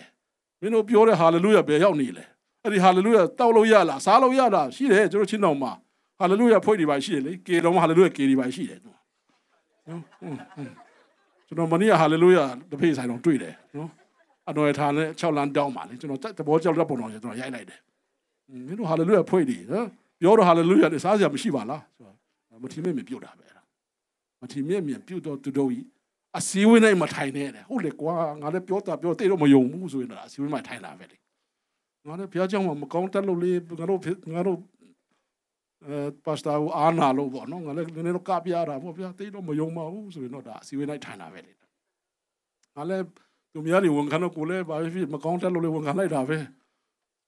[0.60, 2.24] မင်းတို့ပြောတဲ့ဟာလေလုယာဘယ်ရောက်နေလဲ
[2.64, 5.72] အဲ့ဒီဟာလေလုယာတောက်လို့ရလားစားလို့ရလားရှိတယ်ကျွန်တော်ချင်းတော်မှာ
[6.18, 8.98] ဟာလေလုယာဖွဲ့ဒီပါရှိတယ်လေကေတော်မှာဟာလေလုယာကေဒီပါရှိတယ်နော်
[11.46, 13.90] ကျွန်တော်မနေ့ကဟာလေလုယာတဖေးဆိုင်တော်တွေ့တယ်နော်
[14.48, 17.80] အတော်ရထားနဲ့6လမ်းတောင်းပါလေကျွန်တော်တဘောကြောက်တဲ့ပုံတော်ကျွန်တော်ရိုက်လိုက်တယ်
[18.66, 19.86] မင်းတို့ဟာလေလုယာဖွဲ့ဒီနော်
[20.20, 23.46] ပြောတော့ဟာလေလုယာနဲ့စားစရာမရှိပါလားဆိုတော့မထီမဲ့မြပြုတ်တာပဲ
[24.40, 25.86] မထီမဲ့မြပြုတ်တော့သူတို့ကြီး
[26.38, 31.16] အစည်းအဝေးနိုင်မထိုင်နဲ့တဲ့ဟုတ်လေကွာငါလည်းပြောတာပြောတိတ်တော့မယုံဘူးဆိုရင်တော့အစည်းအဝေးမှာထိုင်လာပဲလေ
[32.06, 34.00] ငါလည်းဘုရားကျောင်းမှာမကောင်းတက်လို့လေငါတို့
[34.34, 34.58] ငါတို့
[35.86, 41.52] အဲပါစတာကိုအာနာလို့ပေါ့နော်ငါလည်းနည်းနည်းတော့ကပြရတာပေါ့ဗျာတိတ်တော့မယုံပါဘူးဆိုရင်တော့ဒါအစည်းအဝေးနိုင်ထိုင်လာပဲလေ
[42.76, 43.04] ငါလည်း
[43.52, 46.38] သူများတွေဝန်ခံတော့ကိုလည်းဘာဖြစ်မကောင်းတက်လို့လေဝန်ခံလိုက်တာပဲ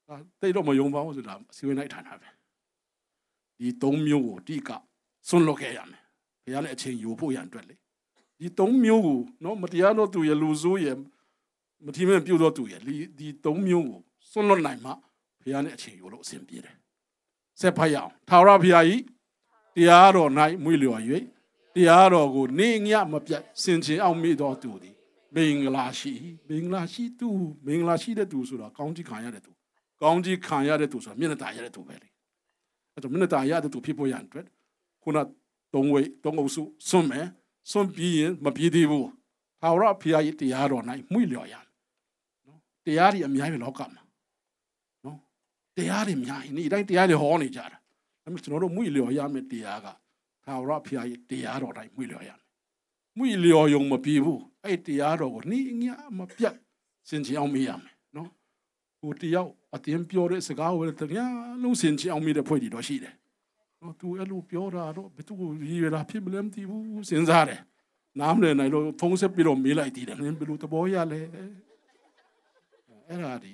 [0.07, 2.27] ဒါတိတ်တော့မယုံပါဘူးဆိုတာအစည်းအဝေးနိုင်ထိုင်တာပဲ
[3.59, 4.69] ဒီသုံးမျိုးကိုတိက
[5.27, 6.03] ဆွန့်လွတ်ခဲ့ရမယ်
[6.43, 7.75] ဘုရားလည်းအချိန်ယူဖို့ရန်အတွက်လေ
[8.39, 10.97] ဒီသုံးမျိုးကိုနော်မတရားတော့သူရဲ့လူဆိုးရဲ့
[11.85, 14.90] မထီမဲ့ပြုတ်တော့သူရဲ့ဒီဒီသုံးမျိုးကို စွန့်လွတ်နိုင်မှ
[15.42, 16.76] ဘုရားနဲ့အချိန်ယူလို့အဆင်ပြေတယ်
[17.60, 18.96] ဆက်ဖတ်ရအောင်ထာဝရဘုရားဤ
[19.76, 20.30] တရားတော်၌
[20.64, 21.00] မွေလျော်၍
[21.74, 24.94] တရားတော်ကိုနေညမပြတ်စင်ချင်အောင်မိတော်သူသည်
[25.34, 26.14] မင်္ဂလာရှိ
[26.48, 27.28] မင်္ဂလာရှိသူ
[27.66, 29.50] မင်္ဂလာရှိတဲ့သူဆိုတာကောင်းကြီးခံရတဲ့သူ
[30.02, 32.08] ကောင်းကြီးခံရတဲ့သူဆိုတာမျက်နှာตาရတဲ့သူပဲလေ
[32.92, 34.46] အဲ့တော့မျက်နှာตาရတဲ့သူဖြစ်ဖို့ရန်အတွက်
[35.02, 35.18] ခုန
[35.74, 37.26] သုံးဝိသုံးအုပ်စုစွန့်မယ်
[37.70, 39.08] စွန့်ပြီးရင်မပြေသေးဘူး
[39.60, 41.66] ထာဝရဘုရားရဲ့တရားတော်၌မှုလျော်ရမယ်
[42.46, 44.05] နော်တရားတွေအများကြီးလောကမှာနော်
[45.77, 47.79] တရားတွေအများကြီးနေ့တိုင်းတရားတွေဟောနေကြတာဒါ
[48.23, 49.87] ပေမဲ့ကျွန်တော်တို့မှုလျော်ရမယ်တရားက
[50.43, 52.43] ထာဝရဘုရားရဲ့တရားတော်တိုင်းမှုလျော်ရမယ်
[53.17, 55.83] မှုလျော်ယုံမပြေဘူးအဲ့တရားတော်ကိုနေ့ည
[56.17, 56.55] မပြတ်
[57.09, 58.29] စင်ချင်အောင်မေးရမယ်နော်
[58.99, 63.13] ဟိုတယောက်အတင်းပြောတဲ့စကားကိုတရားလုံးစင်ချင်အောင်မေးတဲ့ဖွဲ့တီတော့ရှိတယ်
[63.81, 67.61] နော်သူအဲ့လိုပြောတာတော့ဘယ်သူကိုရည်ရတာဖြစ်မလဲမသိဘူးစဉ်းစားတယ်
[68.19, 71.21] နားမလည်နိုင်လို့ဖုန်းဆက်ပြီးတော့မေးလိုက်သေးတယ်နင်ဘယ်လိုသဘောရလဲ
[73.07, 73.51] အဲ့ဒါဒီ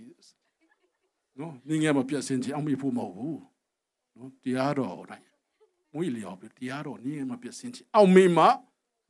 [1.39, 3.41] နော်နင်းငယ်မပြတ်စင်ချင်အောင်မေးဖို့မဟုတ်ဘူး
[4.17, 5.27] နော်တရားတော်တိုင်း
[5.93, 8.45] မွေးလျော်ပြီးတရားတော်နင်းငယ်မပြတ်စင်ချင်အောင်မေးမှ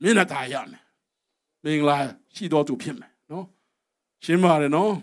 [0.01, 0.83] မင်းနဲ့တာရမယ်
[1.63, 1.97] မင်္ဂလာ
[2.35, 3.45] ရှိတော်သူဖြစ်မယ်နော်
[4.23, 4.93] ရှင်းပါတယ်နော်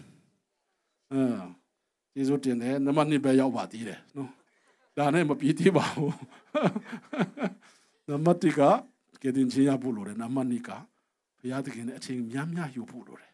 [1.12, 1.40] အာ
[2.12, 4.30] ကျေးဇူးတင်တယ်နမနှစ်ပဲရောက်ပါသေးတယ်နော်
[4.96, 6.14] ဒါနဲ့မပြီးသေးပါဘူး
[8.08, 8.60] နမတိက
[9.22, 10.68] ကတင်ချင်းရဖို့လိုတယ်နမနိက
[11.38, 13.32] ဘုရားသခင်နဲ့အချိန်များများယူဖို့လိုတယ်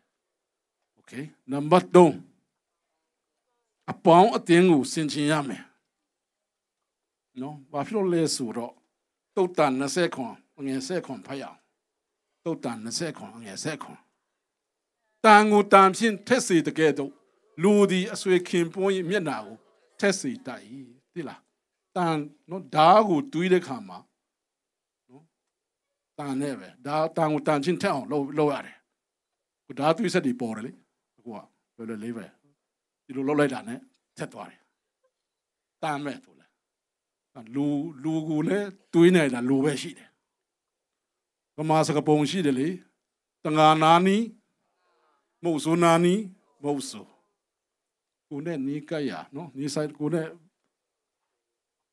[0.95, 1.13] โอเค
[1.51, 2.13] နံပါတ်3
[3.92, 5.64] အပေါင်းအသင်းကိုဆင်ခြင်ရမယ်
[7.42, 8.74] နော်ဘာဖြစ်လို့လဲဆိုတော့
[9.36, 10.34] တုတ်တန်20ခွန်
[10.66, 11.60] ငယ်10ခွန်ဖတ်ရအောင်
[12.44, 14.00] တုတ်တန်20ခွန်ငယ်10ခွန်
[15.26, 17.12] တန်ကိုတန်ဖြင့်ထက်စေတကဲ့သို့
[17.62, 19.58] လူသည်အဆွေခင်ပွန်း၏မျက်နာကို
[20.00, 20.62] ထက်စေတတ်၏
[21.14, 21.42] သိလား
[21.96, 22.16] တန်
[22.50, 23.98] နော်ဓာကိုတွေးတဲ့ခါမှာ
[25.10, 25.24] နော်
[26.18, 28.78] တန်နဲ့ပဲဓာတန်ကိုတန်ချင်းထက်အောင်လုပ်လုပ်ရတယ်
[29.66, 30.72] ကိုဓာတွေးဆက်တွေပေါ်တယ်လေ
[31.18, 31.38] အခုက
[31.78, 32.26] လွယ်လွယ်လေးပဲ
[33.08, 33.80] ဒီလိုလုပ်လိုက်တာနဲ့
[34.18, 34.62] ထက်သွားတယ်
[35.84, 36.46] တန်မဲ့ဆိုလဲ
[37.56, 37.66] လူ
[38.04, 40.10] လူကိုလည်းတွေးနေတာလူပဲရှိတယ်
[41.58, 42.68] ဗမာစကပုံရှိတယ်လေ
[43.46, 44.18] တငါနာနီ
[45.44, 46.14] မဟုတ်ဆိုနာနီ
[46.62, 47.06] မဟုတ်ဆို
[48.30, 50.28] ကိုနဲ့နီးကပ်ရနော်နီးဆိုင်ကိုနဲ့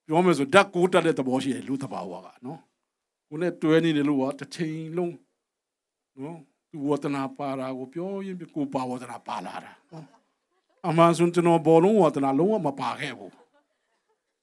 [0.07, 2.61] ပြောမယ်ဆိုဓာတ်ကိုတက်တဲ့သဘောရှိတယ်လူသဘာဝကနော်
[3.29, 5.15] ကိုနဲ့တွဲနေတယ်လို့ကတစ်ချိန်လုံး
[6.19, 6.39] နော်
[6.71, 10.07] သူဝတနာပါတာကိုပြောရင်ကိုပါဝတနာပါလာတာနော်
[10.87, 13.41] အမှန်ဆိုကျွန်တော်ဘောလုံးဝတနာလုံးဝမပါခဲ့ဘူးဒါ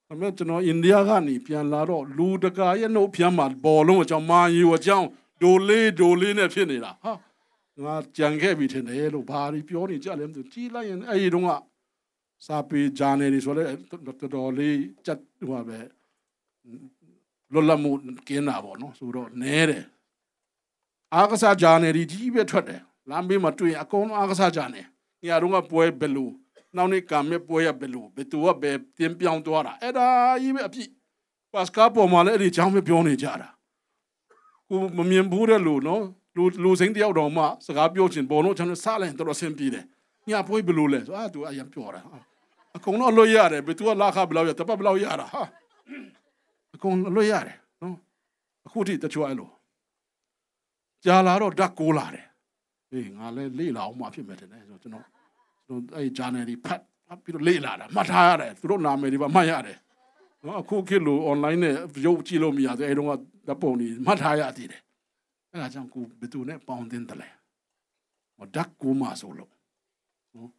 [0.07, 5.07] ပေမဲ့ကျွန်တော်အိန္ဒိယကနေပြန်လာတော့လူတကာရဲ့နှုတ်ဖြမ်းမှာဘောလုံးအကြောင်းမာရီအကြောင်း
[5.41, 7.11] ဒိုလေးဒိုလေးနဲ့ဖြစ်နေတာဟာ
[7.83, 11.49] ငါကြံခဲ့ပြီထင်တယ်လို့ဘာတွေပြောနေကြလဲမသိကြီးလိုက်ရင်အဲ့ဒီတော့က
[12.45, 13.63] စာပေဂျာနယ်တွေဆိုလဲ
[14.05, 15.79] တော်တော်လေးကြက်ဟိုပါပဲ
[17.53, 17.91] လွတ်လပ်မှု
[18.27, 19.85] ကင်းတာပေါ့နော်ဆိုတော့နဲတယ်
[21.13, 24.87] အားကစားဂျာနယ်ကြီးပဲထွက်တယ်လမ်းဘေးမှာတွေ့ရင်အကုန်လုံးအားကစားဂျာနယ်
[25.25, 26.29] ညတော့ကပွဲဘယ်လို
[26.75, 30.07] နောက်နေ့ကမဲ့ပွဲရဘယ်လိုဘယ်သူကဘယ်တင်းပြောင်းသွားတာအဲ့ဒါ
[30.41, 30.89] ကြီးပဲအပြည့်
[31.53, 33.49] ပတ်စကာပေါ်မှာလည်းအဲ့ဒီအကြောင်းပဲပြောနေကြတာ
[34.69, 36.03] ကိုမမြင်ဘူးတဲ့လူနော်
[36.35, 39.85] လူလူစိမ့်တယောက်တော်မှစကားပြောချင်ဘောလုံးကျွန်တော်စလိုက်တော်တော်ဆင်းပြေတယ်
[40.29, 42.01] ညပွဲဘယ်လိုလဲဆိုအာသူအရင်ပြောတာ
[42.75, 45.43] အကုန်လုံးအလွတ်ရတယ်ဘယ်သူကလာခဘယ်လောက်ရတပတ်ဘယ်လောက်ရတာဟာ
[46.75, 47.95] အကုန်အလွတ်ရတယ်နော်
[48.65, 49.49] အခုထိတချို့အဲ့လို
[51.05, 52.25] ကြာလာတော့ဓာတ်ကိုလာတယ်
[52.91, 55.05] အေးငါလည်းလေ့လာအောင်မှဖြစ်မယ်တဲ့ဆိုကျွန်တော်
[55.67, 59.77] ကျွန်တော်အဲ့ journal တွေဖတ်ဖတ်ပြီးတော့လေ့လာတာမှတ်ထားရတယ်သူတို့နာမည်တွေပါမှတ်ရတယ်
[60.45, 61.75] နော်အခုခေတ်လို online နဲ့
[62.05, 63.11] ရုပ်ကြည့်လို့မရသေးအဲ့တုန်းက
[63.47, 64.81] ဓာတ်ပုံတွေမှတ်ထားရသေးတယ်
[65.51, 67.29] အဲ့ဒါကြောင့်ကိုဘယ်သူနဲ့ပေါင်းတင်တယ်လဲ
[68.37, 69.51] ဟောဓာတ်ကိုမှဆိုလို့
[70.35, 70.51] နော်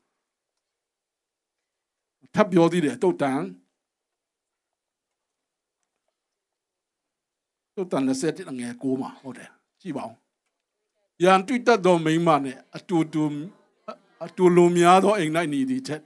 [2.34, 3.42] ထပ်ပြောသေးတယ်တုတ်တန်
[7.74, 10.21] တုတ်တန်နဲ့ဆက်တဲ့ငယ်ကိုမှဟုတ်တယ်ကြည့်ပါဦး
[11.22, 13.24] ရန်တွေ့တတ်သောမိန်းမနဲ့အတူတူ
[14.24, 16.00] အတူလိုများသောအိမ်၌နေသည်ချက်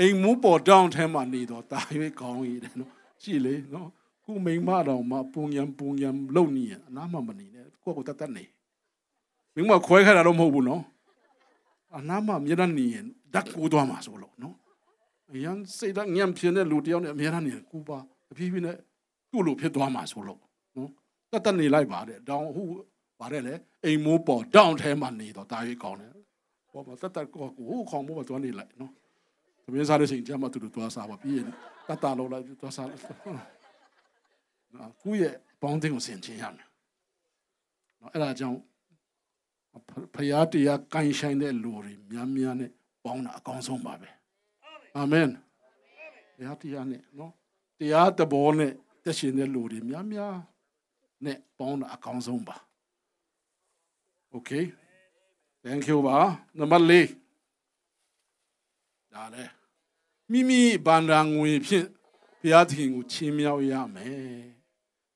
[0.00, 1.78] အိမ်မူးပေါ်တောင်းထဲမှာနေတော့တာ၍
[2.20, 3.88] ကောင်းရည်တယ်နော်ကြည့်လေနော်
[4.24, 8.44] ခုမိန်းမတော်မှာပုံရံပုံရံလုံနေရအနားမှမနေနဲ့ကိုယ့်ကိုတတ်တတ်နေ
[9.54, 10.82] မိန်းမခွဲခါတာတော့မဟုတ်ဘူးနော်
[11.96, 14.54] အနားမှမြေတန်းနေရင်ဓာတ်ကိုသွားမှာဆိုလို့နော်
[15.32, 17.98] အရန်စိတ်ဓာတ်ညံပြင်းတဲ့လူတယောက်နဲ့အများအားနေကူပါ
[18.30, 18.76] အဖြည်းဖြည်းနဲ့
[19.30, 20.40] သူ့လိုဖြစ်သွားမှာဆိုလို့
[20.76, 20.90] နော်
[21.30, 22.68] တတ်တတ်နေလိုက်ပါတဲ့တောင်ဟို
[23.24, 26.12] ပါတယ်လေအိမ်မိုးပေါ်တောင်ထဲမှာနေတော့တာ၍ကောင်းတယ်
[26.72, 28.92] ပေါ်မှာတတ်တတ်ကိုဟိုခေါင်းမိုးမှာသွားနေလိုက်နော်
[29.64, 31.46] သမင်းစားတဲ့ချိန်ကျမှသူတို့သွားစားပါပြီးရင်
[31.88, 33.02] တတ်တာလောက်လိုက်သွားစားလိုက်
[34.74, 36.68] နော်ကိုယ့်ရဲ့ပေါင်းတင်ကိုဆင်ခြင်ရမယ်
[38.00, 38.58] နော်အဲ့ဒါကြောင့်
[40.14, 42.70] ဖရာတရားကိုင်းဆိုင်တဲ့လူတွေများများနဲ့
[43.04, 44.08] ပေါင်းတာအကောင်းဆုံးပါပဲ
[44.96, 45.28] အာမင်
[46.36, 47.32] တရားတရားနဲ့နော်
[47.78, 48.72] တရားတဘောနဲ့
[49.04, 50.34] တက်ရှင်တဲ့လူတွေများများ
[51.24, 52.56] နဲ့ပေါင်းတာအကောင်းဆုံးပါ
[54.36, 54.64] Okay
[55.64, 56.18] thank you ပါ
[56.58, 56.92] နံပါတ်၄
[59.12, 59.44] ဒါလေ
[60.30, 61.86] မိမိဗန္ဒာငွေဖြင့်
[62.40, 64.44] ဘုရားသခင်ကိုချီးမြှောက်ရမယ်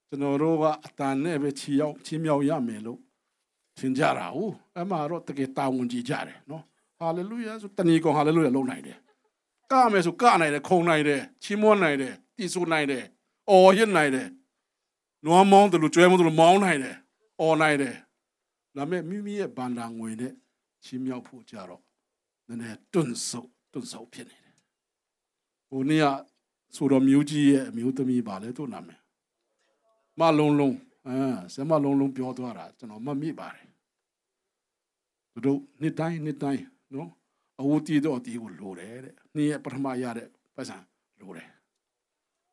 [0.09, 3.01] ကျွန်တော်တို့ကအတန်နဲ့ပဲချီရောက်ချီးမြှောက်ရမယ်လို့
[3.79, 6.65] ထင်ကြတာဟုတ်အမှတော့တကယ်တာဝန်ကြီးကြတယ်နော်
[6.99, 8.99] ဟာလေလုယာဆိုတဏီကောင်ဟာလေလုယာလုံးနိုင်တယ်
[9.73, 13.05] ကမယ်ဆိုကနိုင်တယ်ခုံနိုင်တယ်ချီးမွမ်းနိုင်တယ်တီးဆူနိုင်တယ်
[13.51, 14.29] အော်ရစ်နိုင်တယ်
[15.25, 16.97] နွားမောင်းတယ်လို့ကျွဲမောင်းတယ်လို့မောင်းနိုင်တယ်
[17.41, 17.95] အော်နိုင်တယ်
[18.79, 20.33] ဒါပေမဲ့မိမိရဲ့ဗန္ဒာငွေနဲ့
[20.85, 21.83] ချီးမြှောက်ဖို့ကြတော့
[22.47, 24.57] နည်းနည်းတွန့်ဆုပ်တွန့်ဆုပ်ဖြစ်နေတယ်
[25.69, 26.07] ဟိုနေ့က
[26.77, 29.01] ဆိုတော့မျိုးကြီးရဲ့အမျိုးသမီးပါလေသူ့နာမည်
[30.21, 30.77] မလုံးလုံး
[31.09, 31.19] အဲ
[31.55, 33.69] ဆမလုံးလုံးပြောသွားတာကျွန်တော်မမိပါတယ်
[35.33, 36.65] သူတို့နှစ်တိုင်းနှစ်တိုင်း
[36.95, 37.11] နော်
[37.61, 40.77] အဝတီတော့ဒီကိုလိုတယ်တဲ့နေ့ပထမရတဲ့ပတ်စံ
[41.21, 41.49] လိုတယ်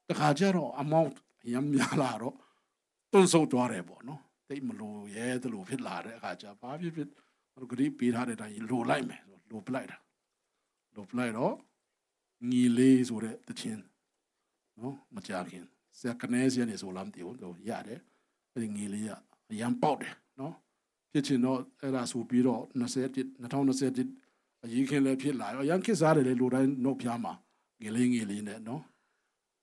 [0.07, 1.15] တခါကျတော့ amount
[1.53, 2.35] ရမ်းများလာတော့
[3.11, 7.09] တွန့်ဆုပ်သွားတယ်ပေါ့နော် တိတ်မလိုရဲတလို့ဖြစ်လာတဲ့အခါကျဘာဖြစ်ဖြစ်
[7.55, 9.97] တို့ဂရိပေးထားတဲ့အတိုင်းလိုလိုက်မယ်လိုပလိုက်တာ
[10.95, 11.55] လိုပလိုက်တော့
[12.49, 13.81] ညီလေးဆိုတဲ့တခြင်း
[14.79, 15.65] နော်မကြခင်
[15.99, 17.99] စက်ကနေစီနေဆိုလမ်းတီကိုတော့ရတယ်
[18.53, 19.11] အဲဒီညီလေးက
[19.51, 20.53] အရန်ပေါက်တယ်နော်
[21.11, 27.33] ဖြစ်ချင်တော့အဲ့ဒါဆိုပြီးတော့20 2021အရေးခင်လည်းဖြစ်လာရောရန်ခစ်စားတယ်လေလူတိုင်းနှုတ်ဖျားမှာ
[27.81, 28.81] ငေလေးငေလေးနဲ့နော်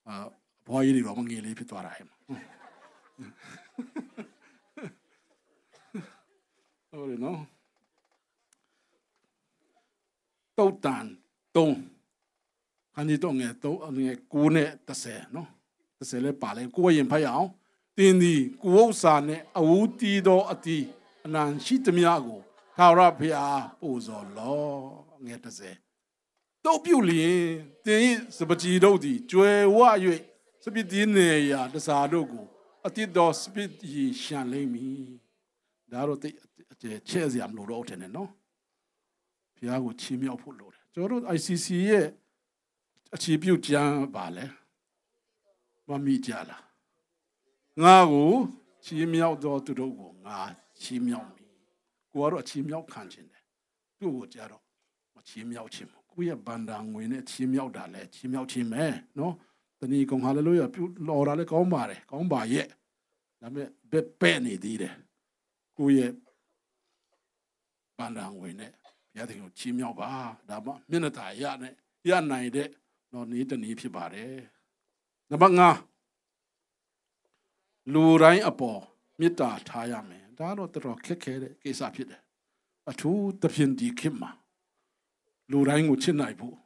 [0.09, 0.15] အာ
[0.67, 2.07] ဘွားကြီးတွေတော့ငေလေးဖြစ်သွားတာဟဲ့
[6.93, 7.41] ဟုတ်တယ်နော်
[10.59, 11.07] တုတ်တန်
[11.57, 11.77] တုံး
[12.95, 15.49] ခန်းကြီးတော့ငယ်တော့ငယ်ကိုနဲ့30နော်
[15.99, 17.51] 30လဲပါလဲကိုရင်ဖတ်ရအောင်
[17.97, 20.79] တင်းဒီကိုဥစ္စာနဲ့အဝူတီသောအတီ
[21.25, 22.41] အနန်ရှိသမျှကို
[22.79, 24.67] သာရဖျားပို့စော်လော
[25.25, 25.39] ငယ်
[26.05, 27.43] 30တုတ်ပြုတ်လျင်
[27.87, 29.79] တင်းစပကြီးတို့သည်ကျွယ်ဝ၍
[30.63, 32.45] စပစ်ဒီနေရာတစားတို့ကို
[32.87, 35.07] အတိတော်စပစ်ရီရှန်လိမ့်မည်
[35.93, 36.37] ဒါတော့တိတ်
[36.81, 38.31] ချဲ့စရာမလိုတော့တယ်နော်
[39.57, 42.07] ဘုရားကိုချီးမြှောက်ဖို့လိုတယ်ကျွန်တော်တို့ ICC ရဲ့
[43.15, 44.45] အခြေပြုကြမ်းပါလဲ
[45.89, 46.63] မမိကြလား
[47.83, 48.33] ငါကို
[48.85, 50.39] ချီးမြှောက်တော်သူတို့ကိုငါ
[50.81, 51.51] ချီးမြှောက်မည်
[52.13, 53.45] ကိုကတော့ချီးမြှောက်ခံခြင်းတယ်
[53.99, 54.63] သူ့ကိုကြတော့
[55.15, 58.85] မချီးမြှောက်ခြင်းကိုယ့်ရဲ့ဗန္တာငွေနဲ့ချီးမြှောက်တာလဲချီးမြှောက်ခြင်းပဲ
[59.19, 59.35] နော်
[59.81, 62.67] တဏီကောင်ဟာလေလို့ရပြုလော်တာလဲကောင်းပါတယ်ကောင်းပါရဲ့
[63.41, 64.95] ဒါပေမဲ့ဘက်ပဲ့နေသေးတယ်
[65.79, 66.13] ကိုယ့်ရဲ့
[67.99, 68.73] ဗန္တာငွေနဲ့
[69.15, 70.11] ဘုရားသခင်ကိုချီးမြှောက်ပါ
[70.49, 71.75] ဒါမှမျက်နှာသာရနဲ့
[72.09, 72.69] ရနိုင်တဲ့
[73.13, 74.35] တော့နေ့တနေ့ဖြစ်ပါတယ်
[75.31, 75.63] နံပါတ်5
[77.93, 78.81] လူတိုင်းအပေါ်
[79.19, 82.23] မေတ္တာထားရမယ်ဒါတော့တော်တော်ခက်ခဲတဲ့ကိစ္စဖြစ်တယ်
[82.91, 84.31] အထူးသဖြင့်ဒီခေတ်မှာ
[85.51, 86.57] လူတိုင်းကိုချစ်နိုင်ဖို့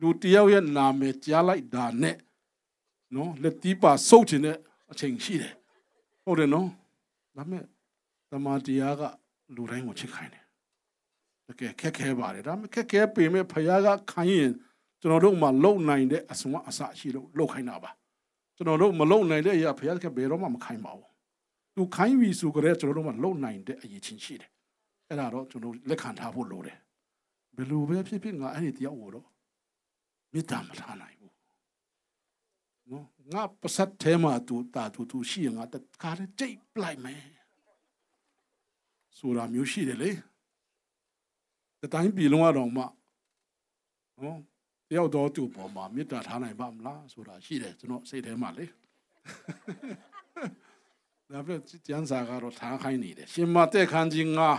[0.00, 2.16] လူတယောက်ရဲ့နာမည်ကြားလိုက်တာနဲ့
[3.14, 4.56] နော်လက်တီးပါစုပ်ချင်တဲ့
[4.90, 5.54] အချိန်ရှိတယ်
[6.24, 6.68] ဟုတ်တယ်နော်
[7.36, 7.64] ဒါပေမဲ့
[8.30, 9.02] တမန်တရားက
[9.54, 10.44] လူတိုင်းကိုချစ်ခိုင်းတယ်
[11.48, 14.52] တကယ်ခက်ခဲပါတယ်ဒါပေမဲ့ခက်ခဲပေမဲ့ဖခင်ကခိုင်းရင်
[15.00, 17.90] ကျွန်တော်တို့မှလုံနိုင်တဲ့အစွမ်းအစရှိလို့လုံခိုင်းတာပါ
[18.56, 21.08] ကျွန်တော်တို့မလုံနိုင်တဲ့အရာဖခင်ကဘယ်တော့မှမခိုင်းပါဘူး
[21.76, 24.50] သူခိုင်းပြီဆိုကြတဲ့ကျွန်တော်တို့မှလုံနိုင်တဲ့အရေးချင်းရှိတယ်
[25.08, 26.78] အဲ့ဒါတော့ကျွန်တော်လက်ခံထားဖို့လိုတယ်
[27.56, 29.26] ဘယ်လိုပဲဖြစ်ဖြစ်ငါအဲ့ဒီတယောက်ကိုတော့
[30.32, 31.34] မေတ္တာမထားနိုင်ဘူး
[32.90, 37.22] နော်ငါပစတ်ထဲမှာသူတာသူသူရှိရင်ငါတခါတည်းကြိတ်ပလိုက်မယ်
[39.18, 40.10] ဆိုတာမျိုးရှိတယ်လေ
[41.82, 42.84] တတိုင်းပြည်လုံးကတော့မှ
[44.20, 44.38] နော်
[44.88, 48.66] တယောက်တော့သူ့ပေါ်မှာမေတ္တာထားနိုင်ပါမလားဆိုတာရှိတယ်ကျွန်တော်စိတ်ထဲမှာလေ
[51.32, 51.54] ဒါပဲ
[51.86, 54.50] ကျန်စာကတော့ထားခိုင်းနေတယ်ရှင်မတဲ့ခန်းကြီးငါ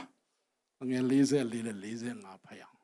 [0.90, 2.78] ငယ်44နဲ့45ဖတ်ရအောင်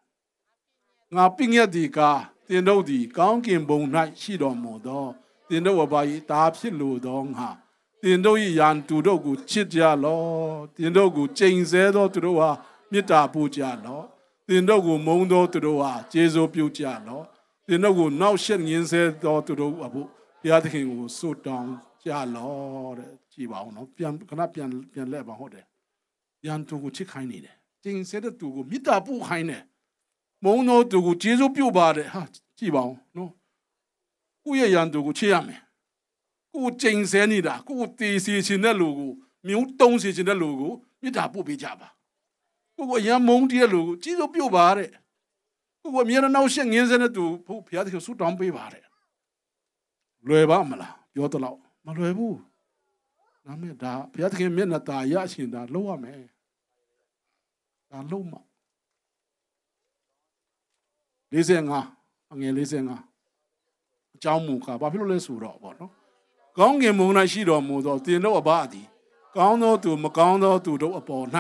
[1.15, 2.11] ငါပင်ရဒီကာ
[2.47, 3.79] တင်တို့သည်ကောင်းကင်ဘုံ၌
[4.21, 5.05] ရှိတော်မူသော
[5.49, 7.47] တင်တို့ဝပါဤတာဖြစ်လိုသောငါ
[8.03, 10.21] တင်တို့၏ယံသူတို့ကိုချစ်ကြလော
[10.75, 12.49] တင်တို့ကိုကြိမ်ဆဲသောသူတို့ဟာ
[12.91, 14.01] မေတ္တာပို့ကြလော
[14.49, 17.21] တင်တို့ကိုမုန်းသောသူတို့ဟာကျေးဇူးပြုကြလော
[17.67, 20.07] တင်တို့ကိုနောက်ရှက်ငင်းဆဲသောသူတို့အဖို့
[20.41, 21.71] ဘုရားသခင်ကိုဆုတောင်း
[22.03, 22.53] ကြလော
[22.97, 25.65] တဲ့ကြည်ပါအောင်နော်ပြန်ခဏပြန်ပြန်လဲပါဟုတ်တယ်
[26.45, 29.63] ယံသူကိုချစ်ခိုင်းနေတယ်ကျင်ဆဲတဲ့သူကိုမေတ္တာပို့ခိုင်းတယ်
[30.43, 32.21] မုန်းသောသူကိုကျေးဇူးပြုပါတယ်ဟာ
[32.59, 33.31] ကြည်ပါအောင်နော်
[34.43, 35.61] ကိုယ့်ရဲ့ယံသူကိုချစ်ရမယ်
[36.53, 39.11] ကိုကျင်ဆဲနေတာကိုတေးစီချင်တဲ့လူကို
[39.47, 41.87] မျိုးတုံးစီချင်တဲ့လူကိုမေတ္တာပို့ပေးကြပါ
[42.75, 44.89] ကိုကိုရမ်းမုန်းတဲ့လူကိုကျေးဇူးပြုပါတဲ့
[45.81, 48.83] ကိုကိုအမြဲတမ်းနောက်ရှက်ငင်းစတဲ့သူဘုရားသခင်ဆုတောင်းပေးပါတဲ့
[50.27, 52.37] လွယ်ပါမလားပြောတော့မလွယ်ဘူး
[53.45, 56.17] ဒါမဲ့ဒါဘုရားသခင်မျက်နှာตาရရှင်ဒါလုံးရမယ်
[57.91, 58.41] ဒါလုံးမှာ
[61.31, 65.91] 45အငယ်45အကြောင်းမူကားဘာဖြစ်လို့လဲဆိုတော့ဗောနော်
[66.57, 68.87] ကောင်းကင်ဘုံ၌ရှိတော်မူသောတင်တို့အဘသည်
[69.35, 71.25] ကောင်းသောသူမကောင်းသောသူတို့အပေါ်၌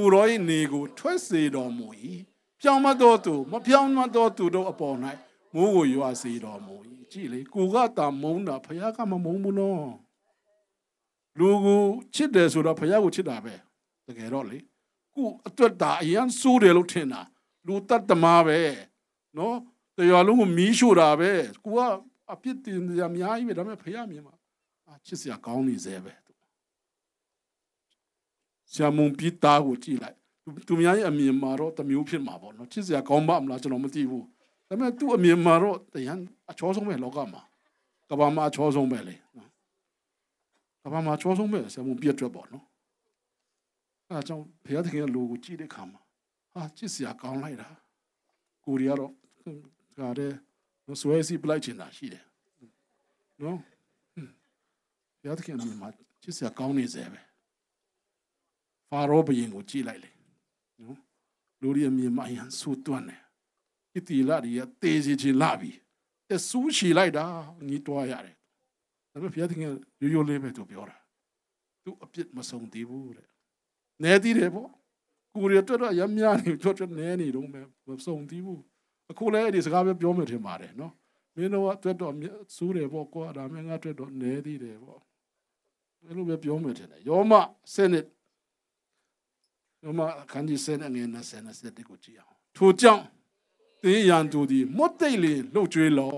[0.00, 1.86] ကိုရော၏နေကို ထွက်စေတော်မူ၏
[2.60, 4.96] ပြောင်းမသောသူမပြောင်းမသောသူတို့အပေါ်၌
[5.54, 6.74] မိုးကိုရွာစေတော်မူ၏
[7.12, 9.88] ကြည့်လေကိုကတာမုန်းတာဖခင်ကမမုန်းဘူးနော်
[11.38, 11.82] လူကို
[12.14, 13.54] ချစ်တယ်ဆိုတော့ဖခင်ကိုချစ်တာပဲ
[14.06, 14.58] တကယ်တော့လေ
[15.14, 17.20] ကိုအတွက်တာအရန်စိုးတယ်လို့ထင်တာ
[17.66, 18.60] လူတတ်တမားပဲ
[19.36, 19.56] နော်
[19.96, 21.30] တရားလုံးကိုမီးရှို့တာပဲ
[21.64, 21.80] ကိုက
[22.32, 24.34] အပြစ်တင်ကြအများကြီးပဲဒါပေမဲ့ဖခင်မြင်မှာ
[24.88, 26.27] အချစ်စရာကောင်းနေသေးပဲ
[28.72, 30.16] ဆရာမုံပီတာကိုကြည့်လိုက်
[30.66, 34.24] သူများရဲ့အမြင်မှာတော့တမျိုးဖြစ်မှာပေါ့နော်ချစ်စရာကောင်းပါမလားကျွန်တော်မသိဘူး
[34.68, 36.18] ဒါပေမဲ့သူ့အမြင်မှာတော့တရန်
[36.50, 37.42] အချောဆုံးပဲလောကမှာ
[38.10, 39.50] ကဘာမှာအချောဆုံးပဲလေနော်
[40.82, 42.64] ကဘာမှာအချောဆုံးပဲဆရာမုံပြတ်ထွက်ပေါ့နော်
[44.08, 46.00] အဲကြောင့်ဘုရားသခင်ရဲ့လူကိုကြည့်တဲ့အခါမှာ
[46.52, 47.68] ဟာချစ်စရာကောင်းလိုက်တာ
[48.64, 49.12] ကိုရီကတော့
[49.98, 50.32] ခါတဲ့
[51.00, 52.24] ဆွဲစီပလိုက်ချင်တာရှိတယ်
[53.42, 53.58] နော်
[55.20, 55.88] ဘုရားသခင်အမြင်မှာ
[56.22, 57.27] ချစ်စရာကောင်းနေစေပဲ
[58.88, 60.10] ဖာရောဘုရင်ကိုကြည့်လိုက်လေ
[60.80, 60.98] နော်
[61.60, 63.22] လူရီအမြင်မှာအရန်ဆူတွန်းတယ်
[63.92, 65.70] ဣတိလရီကတေးစီချင်လာပြီ
[66.28, 67.24] တဆူးချီလိုက်တာ
[67.68, 68.36] ညီတွားရတယ်
[69.12, 70.96] ဒါပေမဲ့ဘုရားသခင်ရိုးရိုးလေးပဲသူပြောတာ
[71.84, 73.28] သူအပြစ်မဆုံးသေးဘူးတဲ့
[74.02, 74.70] နဲသေးတယ်ပေါ့
[75.34, 77.46] ကိုရီတော့တော့ရမ်းများနေတော့တော့နဲနေတော့
[77.86, 78.62] မဆုံးသေးဘူး
[79.10, 80.92] အခုလည်းအဲ့ဒီစကားပဲပြောမှထင်ပါတယ်နော်
[81.34, 82.12] မင်းတို့ကအတွက်တော့
[82.56, 85.00] စူးတယ်ပေါ့ကွာဒါမှငါအတွက်တော့နဲသေးတယ်ပေါ့
[86.04, 87.32] အဲ့လိုပဲပြောမှထင်တယ်ယောမ
[87.74, 88.04] စနစ်
[89.83, 90.01] ယောမ
[90.31, 93.03] ခန်းကြီးစနစ်ငယ်နဲ့စနစ်စတဲ့ကိုကြည့်အောင်ထိုကြောင့်
[93.83, 96.15] တင်းရန်သူသည်မွတ်တိတ်လေလှုပ်ကြွေးလော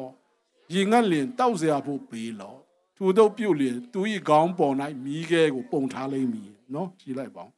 [0.74, 2.56] ရင်ငတ်လင်တောက်เสียဖို့ပေးလော
[2.98, 7.52] သူတို့ပြုတ်လျင်သူ၏ခေါင်းပေါ်၌မိခဲကိုပုံထားလိမ့်မည်နော်ကြည့်လိုက်ပါဦး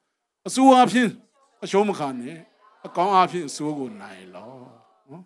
[0.47, 1.09] အဆူအဖြစ်
[1.63, 2.37] အရှုံးမခံနဲ့
[2.85, 4.51] အကောင်းအဖြစ်အဆိုးကိုနိုင်လော
[5.09, 5.23] နော်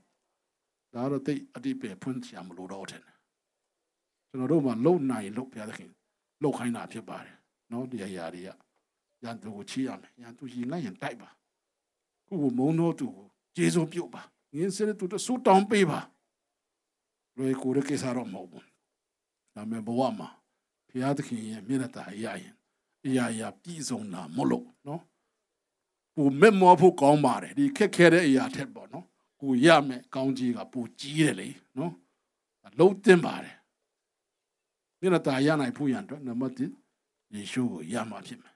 [0.94, 3.04] ဒါတော့တိတ်အတိပဲဖွင့်ချင်မလို့တော့တယ်
[4.30, 5.92] ကျွန်တော်တို့မှလုံနိုင်လို့ဘုရားသခင်
[6.42, 7.36] လှုပ်ခိုင်းတာဖြစ်ပါတယ်
[7.72, 8.50] နော်ဒီအရာတွေက
[9.27, 11.29] ရန်သူကိုချီးရမယ်ရန်သူရင်ငတ်ရင်တိုက်ပါ
[12.29, 14.23] ကိုကိုမုံတော့သူကိုကျေးဇူးပြုတ်ပါ
[14.55, 16.01] ငင်းစတဲ့သူတို့ဆူတောင်းပေးပါ
[17.37, 18.65] လွယ်ကူတဲ့ကိစ္စတော့မဟုတ်ဘူး
[19.55, 20.29] ဒါပေမဲ့ဘဝမှာ
[20.89, 22.55] ဘုရားသခင်ရဲ့မျက်နှာသာရရင်
[23.07, 25.03] အရာရာပြည့်စုံတာမလို့နော်
[26.17, 29.07] ကိုမက်မောဖို့ကောင်းပါတယ်ဒီခက်ခဲတဲ့အရာထက်ပေါ့နော်
[29.41, 31.93] ကိုရမယ်ကောင်းကြီးကပိုကြီးတယ်လေနော်
[32.79, 33.57] လုံးတင်ပါတယ်
[35.01, 38.56] မျက်နှာตาရနိုင်ဖို့ရန်အတွက်နံပါတ်1ယေရှုကိုရမှာဖြစ်မယ်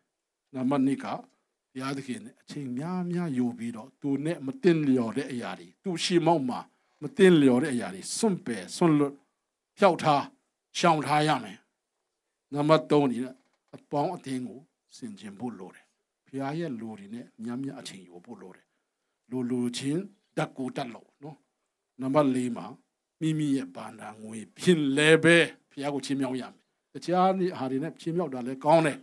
[0.55, 6.61] နံပါတ်2ကဘုရားသခင်နဲ့အချိန်များများယူပြီးတော့သူနဲ့မတင်လျော်တဲ့အရာတွေသူရှိမောက်မှာ
[7.03, 9.15] မတင်လျော်တဲ့အရာတွေစွန့်ပယ်စွန့်လွတ်
[9.79, 10.25] ဖျောက်ထား
[10.79, 11.59] ရှောင်ထားရမယ်
[12.53, 13.19] နံပါတ်3ဒီ
[13.77, 14.61] အပေါင်းအသင်းကို
[14.97, 15.87] စင်ကျင်ဖို့လိုတယ်
[16.27, 18.67] ဘုရားရဲ့လူတွေနဲ့များများအချိန်ယူဖို့လိုတယ်
[19.31, 20.03] လူလူချင်း
[20.37, 21.37] ဓာတ်ကိုတက်လို့နော်
[22.01, 22.67] နံပါတ်4မှာ
[23.21, 25.37] မိမိရဲ့ဘာသာငွေဖြစ်လဲပဲ
[25.71, 28.99] ဘုရားကိုချင်းမြောက်ရမယ်တခြားနေဟာတွေနဲ့ချင်းမြောက်တာလည်းကောင်းတယ်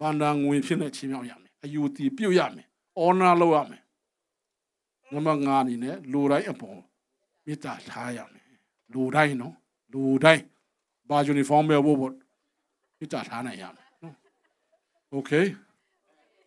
[0.00, 2.66] ဘာသာငွေဖြစ်နေချင်းမြောက်ရမယ်အယူတီပြုတ်ရမယ်
[2.98, 3.82] အော်နာလုပ်ရမယ်
[5.12, 6.78] နံပါတ်5အနေနဲ့လူတိုင်းအပေါ်
[7.46, 8.46] မေတ္တာထားရမယ်
[8.92, 9.54] လူတိုင်းနော်
[9.92, 10.42] လူတိုင်း
[11.08, 12.14] ဘာယူနီဖောင်းပဲဘို့ဘို့
[12.98, 14.16] မေတ္တာထားနိုင်ရမယ်နော်
[15.10, 15.30] โอเค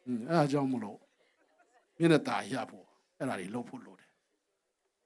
[0.05, 0.99] အဲအကြောင်းမလို့
[1.97, 2.85] မျက်နှာตาရဖို့
[3.17, 4.09] အဲ့ဒါတွေလုပ်ဖို့လိုတယ်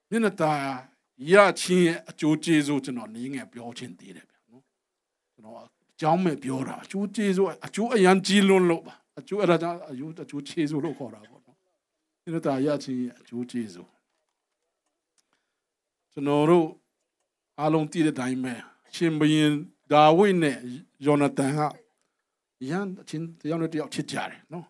[0.10, 0.54] မျက်နှာตา
[1.32, 4.64] ရချင်းရဲ့အကျိုးကျေးဇူးကျွန်တော်နင်းငယ်ပြောချင်းသေးတယ်ဗျနော်
[5.34, 11.57] ကျွန်တော်အ ကြောင်းမဲ့ပြောတာအကျိုးကျေးဇူးအကျိုးအရန်ကြီးလွန်းလို့ပါအကျိုးအဲ့ဒါကြောင့်အကျိုးအကျိုးကျေးဇူးလို့ခေါ်တာပေါ့နော်
[12.25, 13.89] အဲ့ဒါတာရချင်းအကျိုးကျေးဇူး
[16.13, 16.67] ကျွန်တော်တို့
[17.59, 18.55] အားလုံးသိတဲ့အတိုင်းပဲ
[18.95, 19.53] ရှင်ဘရင်
[19.93, 20.57] ဒါဝိနဲ့
[21.07, 21.61] ယောနသန်က
[22.71, 24.67] ရန်အချင်းတယောက်နဲ့တယောက်ချစ်ကြတယ်နော်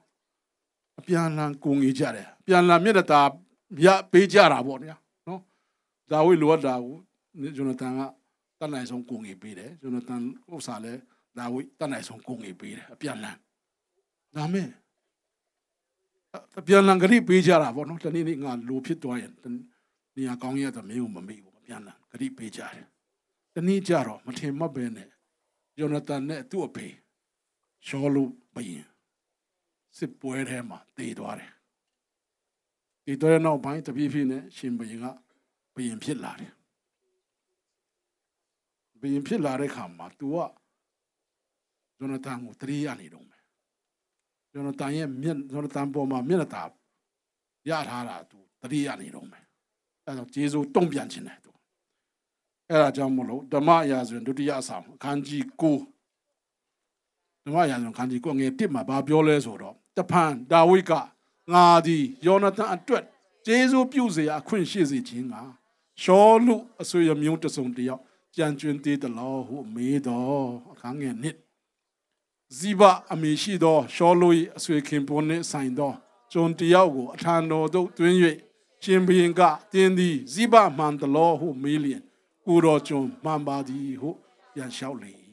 [0.99, 3.21] အပြန်လန်ကိုငေးကြတယ်ပြန်လန်မြတ်တာ
[3.85, 4.97] ရပေးကြတာပေါ့ဗျာ
[5.29, 5.41] နော်
[6.11, 6.95] ဒါဝိလိုအပ်တာကို
[7.59, 8.01] ယောနသန်က
[8.61, 11.01] တတ်နိုင်ဆုံးကိုငေးပေးတယ်ယောနသန်ဥစ္စာလည်း
[11.39, 13.37] ဒါဝိဒ်တတ်နိုင်ဆုံးကိုငေပေးတယ်အပြန်အလှန်
[14.37, 14.69] ဒါမဲ့
[16.59, 19.33] အပြန်အလှန်ဂရိပေးကြတာပေါ့နော်တနေ့နေ့ငါလိုဖြစ်သွားရင်
[20.17, 22.87] နေရာကောင်းရတဲ့မင်းကိုမမေ့ဘူးအပြန်အလှန်ဂရိပေးကြတယ်
[23.55, 25.09] တနေ့ကြတော့မထင်မှတ်ပဲနဲ့
[25.79, 26.87] ယောနသန်နဲ့သူ့အဖေ
[27.87, 28.87] ရှောလုဘယင်
[29.97, 31.53] စစ်ပွဲထဲမှာတည်သွားတယ်
[33.05, 35.07] တည်သွားတဲ့နောက်ပိုင်းတပြေးပြေးနဲ့ရှင်ဘယင်က
[35.75, 36.53] ဘယင်ဖြစ်လာတယ်
[39.01, 40.37] ဘယင်ဖြစ်လာတဲ့ခါမှာ तू က
[42.00, 43.42] ယောနသန်ကိုတရိယာနေတော့မယ်
[44.54, 46.64] ယောနသန်ရဲ့မျက်ယောနသန်ပေါ်မှာမျက်နှာသာ
[47.70, 49.44] ရထားတာ तू တရိယာနေတော့မယ်
[50.06, 51.52] အဲဒါဂျေဇုတုံ့ပြန်ခြင်းတယ် तू
[52.70, 60.92] အဲ့ဒါကြောင့်မလို့ဓမ္မရာဇဝင်ဒုတိယအဆောင်အခန်းကြီး9ဓမ္မရာဇဝင်အခန်းကြီး9ငယ်1မှာဘာပြောလဲဆိုတော့တဖန်ဒါဝိဒ်က
[61.54, 63.04] ငါသည်ယောနသန်အတွက်
[63.48, 65.36] ဂျေဇုပြုเสียအခွင့်ရှိစေခြင်းက
[66.02, 68.02] ရှောလုအဆွေရမျိုးတစုံတယောက်
[68.36, 71.45] ကြံကျွင်းသေးတယ်လို့ဟုမေးတော့အခန်းငယ်1
[72.55, 72.83] ဇိဘ
[73.13, 75.93] အမိရှိသောရှောလို၏အဆွေခင်ပွန်းနှင့်ဆိုင်သော
[76.33, 78.15] ဂျွန်တယောက်ကိုအထံတော်သို့တွင်၍
[78.83, 79.41] ရှင်ဘရင်က
[79.73, 82.03] တင်းသည်ဇိဘမှန်တလောဟုမေးလျင်
[82.47, 84.11] ကိုတော်ဂျွန်မှန်ပါသည်ဟု
[84.53, 85.13] ပြန်လျှောက်လေ၏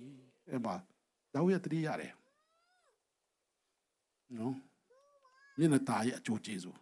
[0.50, 0.76] အဲ့ပါ
[1.34, 2.14] ဒါဝိယတတိရတယ်
[4.38, 4.56] နော်
[5.58, 6.80] မျက်နှာตาရဲ့အကျိုးကျေးဇူး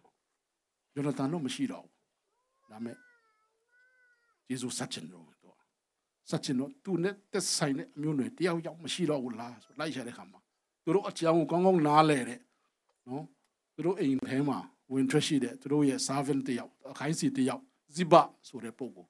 [0.94, 2.96] ယောနသန်တော့မရှိတော့ဘူးဒါမဲ့
[4.46, 5.31] ကျေးဇူးဆက်ချင်တော့
[6.30, 10.40] စัจချင်တော့သူနဲ့သက်ဆိုင်တဲ့အမျိုးတွေတယောက်ယောက်မရှိတော့ဘူးလားဆိုလိုက်ရတဲ့ခါမှာ
[10.84, 12.40] သူတို့အကြောင်းကိုကောင်းကောင်းနားလဲတဲ့
[13.08, 13.24] နော်
[13.74, 14.58] သူတို့အိမ်ထဲမှာ
[14.92, 17.62] ဝင်ထွက်ရှိတဲ့သူတို့ရဲ့ servant တယောက်အခိုင်းစီတယောက်
[17.94, 18.14] ဇိဘ
[18.48, 19.08] ဆိုတဲ့ပုဂ္ဂိုလ်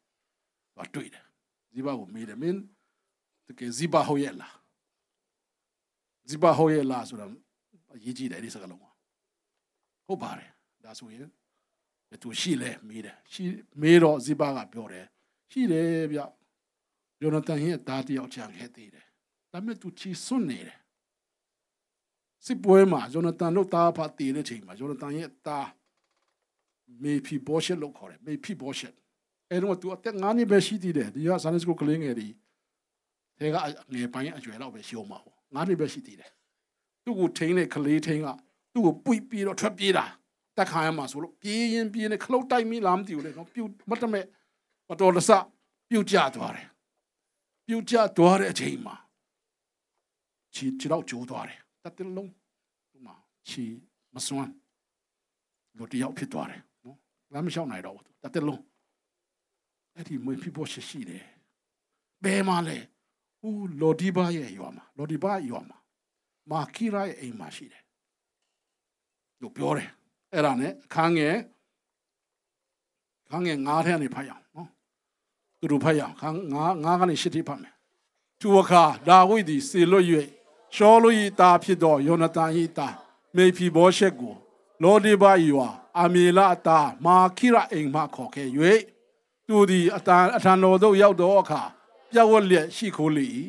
[0.76, 1.24] တော့တွေ့တယ်
[1.72, 2.58] ဇိဘကိုမေးတယ်မင်း
[3.46, 4.56] တကယ်ဇိဘဟုတ်ရဲ့လား
[6.28, 7.30] ဇိဘဟုတ်ရဲ့လားဆိုတော့
[7.94, 8.84] အရေးကြီးတယ်ဒီစကားလုံးက
[10.06, 10.50] ဟုတ်ပါတယ်
[10.84, 11.30] ဒါဆိုရင်
[12.22, 13.42] သူရှိလဲမေးတယ်ရှိ
[13.80, 15.06] မေးတော့ဇိဘကပြောတယ်
[15.50, 16.20] ရှိတယ်ဗျ
[17.22, 19.06] ယောနသန်ရဲ့သားတယောက်ချန်ခဲ့သေးတယ်
[19.52, 20.78] ဒါပေမဲ့သူချီစွန့်နေတယ်
[22.46, 25.68] စစ်ပွဲမှာယောနသန်တို့သားဖတ်တည်တဲ့ချိန်မှာယောနသန်ရဲ့သား
[27.02, 28.94] မေဖီဘောရှက်လို့ခေါ်တယ်မေဖီဘောရှက်
[29.50, 32.28] အဲတော့သူအသက်9နှစ်ပဲရှိသေးတယ်ဒီကဆန်စကိုကလေးငယ်ဒီ
[33.38, 33.56] ထဲက
[33.94, 36.30] ငယ်ပိုင်းအကျွယ်လောက်ပဲရှုံးမှာပေါ့9နှစ်ပဲရှိသေးတယ်
[37.04, 38.28] သူ့ကိုထိန်းတဲ့ကလေးထိန်းက
[38.72, 40.04] သူ့ကိုပွိပြီးတော့ထွက်ပြေးတာ
[40.56, 44.24] တက်ခါရမှာဆိုလို့ပြေးရင်ပြေးနေခလုတ်တိုက်မိလားမသိဘူးလေနော်ပြုတ်မတမဲ့
[44.88, 45.30] မတော်တဆ
[45.90, 46.66] ပြုတ်ကျသွားတယ်
[47.72, 48.94] ပြုတ်ကျသွားတဲ့အချိန်မှာ
[50.54, 52.30] ခြေခြေတော့ကျိုးသွားတယ်တတလုံး
[52.90, 53.14] ဒီမှာ
[53.48, 53.64] ခြေ
[54.14, 54.50] မစွမ်း
[55.76, 56.98] လို့တယောက်ဖြစ်သွားတယ်နော်
[57.32, 58.62] လမ်းမလျှောက်နိုင်တော့ဘူးတတလုံး
[59.94, 61.24] အဲ့ဒီမွေဖြစ်ဖို့ရှိရှိတယ်
[62.24, 62.78] ဘယ်မှာလဲ
[63.40, 63.48] ဟူ
[63.80, 65.78] လော်ဒီဘာရဲ့ရွာမှာလော်ဒီဘာရွာမှာ
[66.50, 67.84] မာကီရာရဲ့အိမ်မှာရှိတယ်
[69.40, 69.90] လို့ပြောတယ်
[70.32, 71.36] အဲ့ဒါနဲ့ခန်းငယ်
[73.28, 74.68] ခန်းငယ်ငါးထဲကနေဖတ်ရအောင်နော်
[75.62, 77.74] သူတို့ဖတ်ရအောင်ခန်းငါးငါးကနေရှစ်ထိဖတ်မယ်
[78.40, 80.06] သူအခါဒါဝိဒ်သည်စေလွတ်၍
[80.74, 82.96] ရှောလု၏သားဖြစ်သောယောနသန်၏သား
[83.36, 84.34] မေဖီဘောရှက်ကို
[84.82, 85.68] လောဒီဘာယွာ
[86.00, 88.48] အမေလာအသားမာခိရအိမ်မှခေါ်ခဲ့၍
[89.46, 91.62] သူသည်အတန်အထံတော်သို့ရောက်သောအခါ
[92.12, 93.26] ပြက်ဝက်လျက်ရှိခိုးလေ၏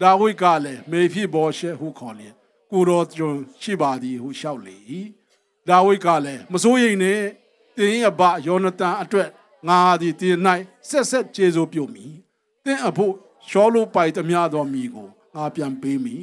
[0.00, 2.34] ဒါဝိဒ်ကလည်းမေဖီဘောရှက်ဟုခေါ်လျက်
[2.70, 4.76] ကိုတော်ကျွန်ရှိပါသည်ဟုလျှောက်လေ၏
[5.68, 7.20] ဒါဝိဒ်ကလည်းမစိုးရိမ်နဲ့
[7.76, 9.28] တင်းရဲ့ဘယောနသန်အတွက်
[9.68, 10.38] ငါသည်တင်း၌
[10.88, 12.06] ဆက်ဆက်ကျေးဇူးပြုမိ
[12.64, 13.14] တင်းအဖို့
[13.48, 16.16] ရှောလိုပိုက်သမျှသောမိကိုငါပြန်ပေးမိ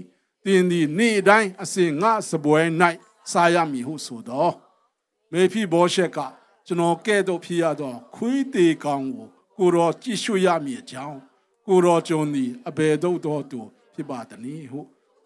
[0.46, 2.60] တင်းသည်နေ့တိုင်းအစဉ်ငါစပွဲ၌
[3.32, 4.54] စားရမည်ဟုဆိုတော့
[5.32, 6.20] မေဖိဘောရှက်က
[6.66, 9.28] ကျွန်တော်ကဲ့သို့ဖြစ်ရသော ခွေးသေးကောင်ကို
[9.58, 11.20] ကိုတော်ကြည့်ရှုရမည်အကြောင်း
[11.68, 13.62] ကိုတော်ကျွန်သည်အဘယ်သို့သောသူ
[13.94, 14.80] ဖြစ်ပါသနည်းဟု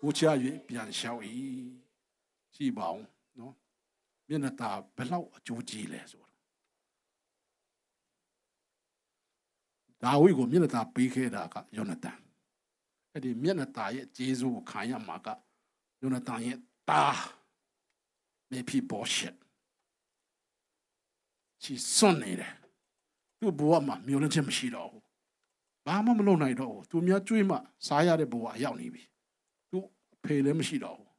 [0.03, 0.21] ဝချ၍
[0.67, 1.21] ပြန်လျှောက်၏
[2.55, 3.05] ကြည့်ပါဦး
[3.39, 3.53] နော်
[4.27, 6.32] မျက်နှာตาဘယ်လောက်အကျိုးကြီးလဲဆိုတော့
[10.03, 12.19] ဒါဝိကိုမျက်နှာသာပေးခဲ့တာကယောနသန်
[13.11, 15.27] အဲ့ဒီမျက်နှာသာရဲ့ဂျေဇုကိုခံရမှာက
[16.01, 16.57] ယောနသန်ရဲ့
[16.89, 17.03] တာ
[18.51, 19.35] မေဖြစ်ဘောရှက်
[21.61, 22.53] ချီစွန့်နေတယ်
[23.39, 25.03] သူ့ဘဝမှာမျောလင့်ချက်မရှိတော့ဘူး
[25.85, 27.55] ဘာမှမလုပ်နိုင်တော့ဘူးသူများကြွေးမှ
[27.87, 29.03] စားရတဲ့ဘဝရောက်နေပြီ
[29.71, 29.79] သူ
[30.15, 31.09] အဖေလည်းမရှိတော့ဘူး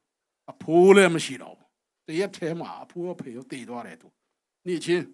[0.51, 1.67] အဖိုးလည်းမရှိတော့ဘူး
[2.07, 4.07] တရက်ထဲမှာအဖိုးရောဖေရောတည်သွားတယ်သူ
[4.67, 5.05] နေ့ချင်း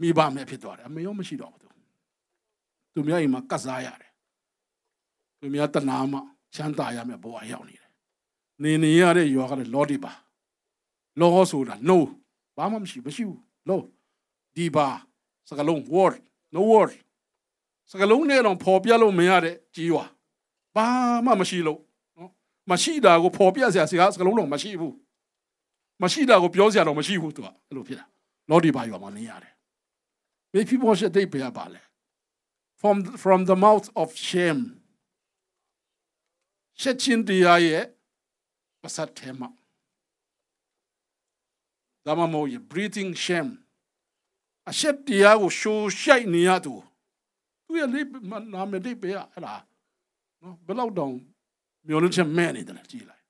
[0.00, 1.68] မိဘမဲ့ဖြစ်သွားတယ်အမေရောမရှိတော့ဘူးသူ
[2.94, 4.10] သူများအိမ်မှာကတ်စားရတယ်
[5.40, 6.18] သူများတနာမှ
[6.54, 7.90] ချမ်းသာရမယ်ဘဝရောက်နေတယ်
[8.62, 10.12] နေနေရတဲ့ရွာကလည်းလော်ဒီပါ
[11.20, 11.98] လောဆိုတာ no
[12.56, 13.80] ဘာမှမရှိမရှိဘူးလော
[14.56, 14.86] ဒီပါ
[15.48, 16.14] စကလုံး word
[16.54, 16.90] no word
[17.90, 20.04] စကလုံးနဲ့တော့ပေါ်ပြလို့မရတဲ့ကြီးရွာ
[20.74, 20.86] ဘာ
[21.26, 21.80] မှမရှိလို့
[22.16, 22.30] နော်
[22.70, 24.94] မရှိတာကိုပေါ်ပြစရာစကားစကလုံးတော့မရှိဘူး
[26.02, 28.06] မရှိတာကိုပြောစရာတော့မရှိဘူးသူကအဲ့လိုဖြစ်တာ
[28.50, 29.54] လောဒီဘာရွာမှာနေရတယ်
[30.52, 31.80] မေဖြစ်ပေါ်ရှိတဲ့ပြရပါလေ
[32.82, 34.62] from from the mouth of shame
[36.80, 37.84] ရှက်ချင်းတရားရဲ့
[38.82, 39.48] ပစတ်ထဲမှာ
[42.04, 43.50] ဒါမှမဟုတ် breathing shame
[44.70, 46.74] အရှက်တရားကိုရှိုးရှိုက်နေရသူ
[47.66, 48.06] သူရဲ့လေး
[48.52, 49.62] နာမည်လေးပဲဟဲ့လား
[50.42, 51.14] နော်ဘယ်လောက်တောင်
[51.86, 53.22] မျိုးလုံးချက်မဲ့နေတယ်ကြည်လိုက်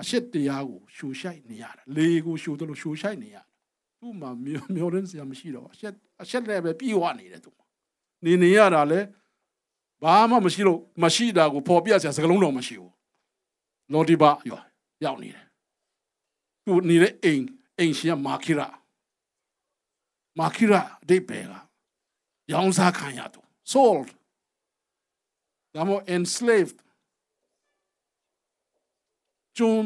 [0.00, 3.44] အရှက်တရားကိုရှိုးရှိုက်နေရတယ်လေကိုရှိုးတယ်လို့ရှိုးရှိုက်နေရတယ်
[4.00, 7.50] သူ့မှာမျိုးမျိုးရင်းစရာမရှိတော့အရှက်အရှက်လည်းပဲပြီးဝနေတယ်သူ
[8.24, 9.00] နေနေရတာလဲ
[10.02, 12.92] ဘာမှမရှိလို့မရှိတာကိုပေါ်ပြစရာစကလုံးတော့မရှိဘူး
[13.92, 14.60] လော်ဒီဘာရော
[15.04, 15.46] ရောက်နေတယ်
[16.64, 17.44] သူနေတဲ့အိမ်
[17.78, 18.68] အိမ်ရှင်မာခိရာ
[20.38, 21.52] မာခိရာအတိတ်ပဲက
[22.52, 23.40] ရောင်းစားခံရသူ
[23.72, 24.08] sold
[25.74, 26.78] ဒါမှ enslaved
[29.58, 29.84] ဂျွန်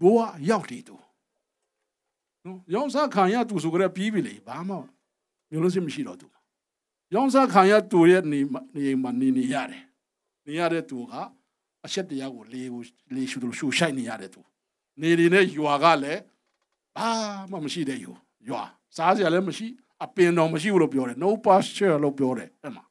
[0.00, 0.18] ဘိုး
[0.50, 0.96] ရောက်တည်သူ
[2.44, 4.74] နော်ရောင်းစားခံရသူဆိုကြတဲ့ပြီးပြီလေဘာမှ
[5.50, 6.26] မျိုးလို့မရှိတော့သူ
[7.14, 8.40] ရောင်းစားခံရသူရဲ့နေ
[8.76, 9.82] နေမှာနေနေရတယ်
[10.46, 11.14] နေရတဲ့သူက
[11.84, 12.82] အချက်တရားကိုလေကို
[13.14, 14.40] လေရှူလို့ရှူဆိုင်နေရတဲ့သူ
[15.00, 16.20] နေနေနဲ့ယွာကလည်း
[16.96, 17.08] ဘာ
[17.50, 18.16] မှမရှိတဲ့ယွာ
[18.48, 18.62] ယွာ
[18.96, 19.66] စားစရာလည်းမရှိ
[20.04, 22.84] အပင်တော်မရှိဘူးလို့ပြောတယ် no pasture လို့ပြောတယ်အဲ့မှာ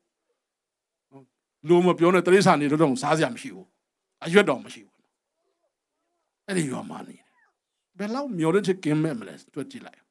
[1.67, 3.67] လူမပြောနဲ့တရိษာနေတော့စားစရာမရှိဘူး
[4.23, 4.97] အရွက်တော်မရှိဘူး
[6.45, 7.27] အဲ့ဒီရွာမှာနေတယ်
[7.97, 10.01] ဘယ်လောက်မျောတဲ့ချက်ကင်းမဲ့မလဲတွက်ကြည့်လိုက်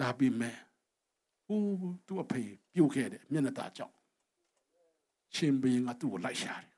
[0.00, 0.56] ဒါပြီးမဲ့
[1.46, 2.42] ဟိုးသူ့အဖေ
[2.74, 3.94] ပြုတ်ခဲ့တယ်မျက်နှာသားကြောင့်
[5.34, 6.72] ရှင်ဘင်းကသူ့ကိုလိုက်ရှာတယ်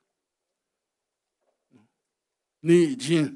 [2.67, 3.31] နေချင်း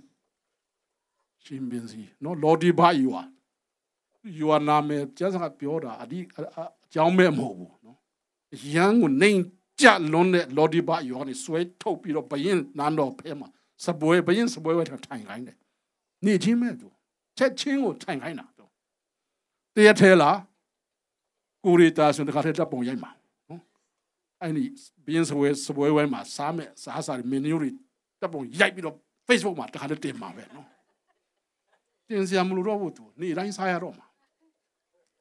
[1.44, 3.24] ရှင်ဘင်းစီနော်လော်ဒီဘာယူอ่ะ
[4.38, 6.64] ယူအနာမယ်ကျဆန်ကပြောတာအဒီအ
[6.94, 7.98] ကြောင်းမဲ့မဟုတ်ဘူးနော်
[8.74, 9.30] ရန်ကိုနေ
[9.80, 13.48] ကြလွန်းတဲ့လော်ဒီဘာယူကနေဆွဲထုတ်ပြီးတော့ဘရင်နန်းတော်ဖဲမှာ
[13.84, 15.58] စပွဲဘရင်စပွဲဝဲထိုင်ခိုင်းတယ်
[16.24, 16.88] နေချင်းမဲ့သူ
[17.38, 18.64] ချက်ချင်းကိုထိုင်ခိုင်းတာသူ
[19.74, 20.36] တရထဲလား
[21.64, 23.10] ကိုရီတာဆိုတခါတည်းတပ်ပုံရိုက်မှာ
[23.50, 23.60] နော်
[24.42, 24.64] အဲ့ဒီ
[25.06, 27.70] ဘင်းစပွဲစပွဲဝဲမှာစားမဲ့စားစားမင်းမျိုးတွေ
[28.20, 28.96] တပ်ပုံရိုက်ပြီးတော့
[29.28, 30.66] Facebook မှာတခါတည်းတင်မှာပဲနော်
[32.08, 34.06] တင်စရာမလိုတော့ဘူးသူနေ့တိုင်းစားရတော့မှာ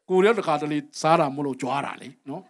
[0.09, 2.43] ကိုရီတခါတလေစားတာမလို့ကြွားတာလေနော်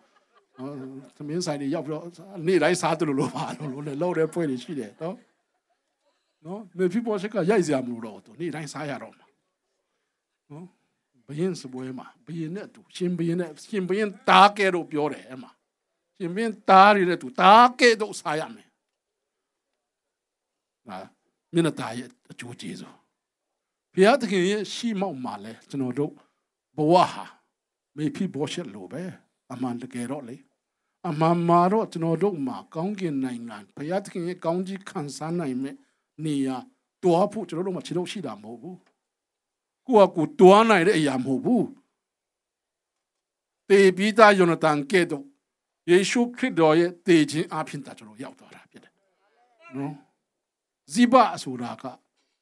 [1.15, 2.03] သမင်းဆိုင်တွေရောက်ပြီးတော့
[2.47, 5.15] နေ့တိုင်းစားတယ်လို့လို့ပါလို့လေလောက်တဲ့ပွဲတွေရှိတယ်နော်
[6.45, 9.25] နော်မေဖြစ်ပေါ်ချက်ကရိုက်စရာမလိုတော့ဘူးသူနေ့တိုင်းစားရတော့မှာ
[10.51, 10.80] နော်ဘ
[11.39, 15.51] ရင်စပွဲမှာဘရင်နဲ့တူရှင်ဘရင်နဲ့ရှင်ဘရင်တားကဲတော့ပြောတယ်အဲ့မှာ
[16.17, 18.69] ရှင်ဘရင်တားရတဲ့တူတားကဲတော့စားရမယ်
[20.87, 20.97] ဟာ
[21.53, 22.95] မျက်နှာသားရဲ့အကျိုးကျေးဇူး
[23.93, 26.11] ဘုရားသခင်ရဲ့ရှိမောက်မှာလဲကျွန်တော်တို့
[26.77, 27.25] ဘဝဟာ
[27.95, 29.03] မေဖြစ်ဘောရှက်လို့ပဲ
[29.51, 30.35] အမှန်တကယ်တော့လေ
[31.09, 35.75] အမှန်မှာတော့ကျွန်တော်တို့မှာကောင်းကင်နိုင်ငံဘုရားသခင်ရဲ့ကောင်းကြီးခံစားနိုင်မဲ့
[36.25, 36.57] နေရာ
[37.03, 38.77] တွားဖို့ကျွန်တော်တို့မှာခြေလို့ရှိတာမဟုတ်ဘူး
[39.93, 41.67] ကိုကကိုတွားနိုင်တဲ့အရာမဟုတ်ဘူး
[43.69, 45.25] တေပြီးသားယောနသန်ကဲ့သို့
[45.89, 48.93] ယေရှုခရစ်တော်ရဲ့တည်ခြင်းအဖြစ်တာကျွန်တော်ရောက်သွားတာဖြစ်တယ်
[49.75, 49.93] နော်
[50.93, 51.83] ဇိဘဆိုတာက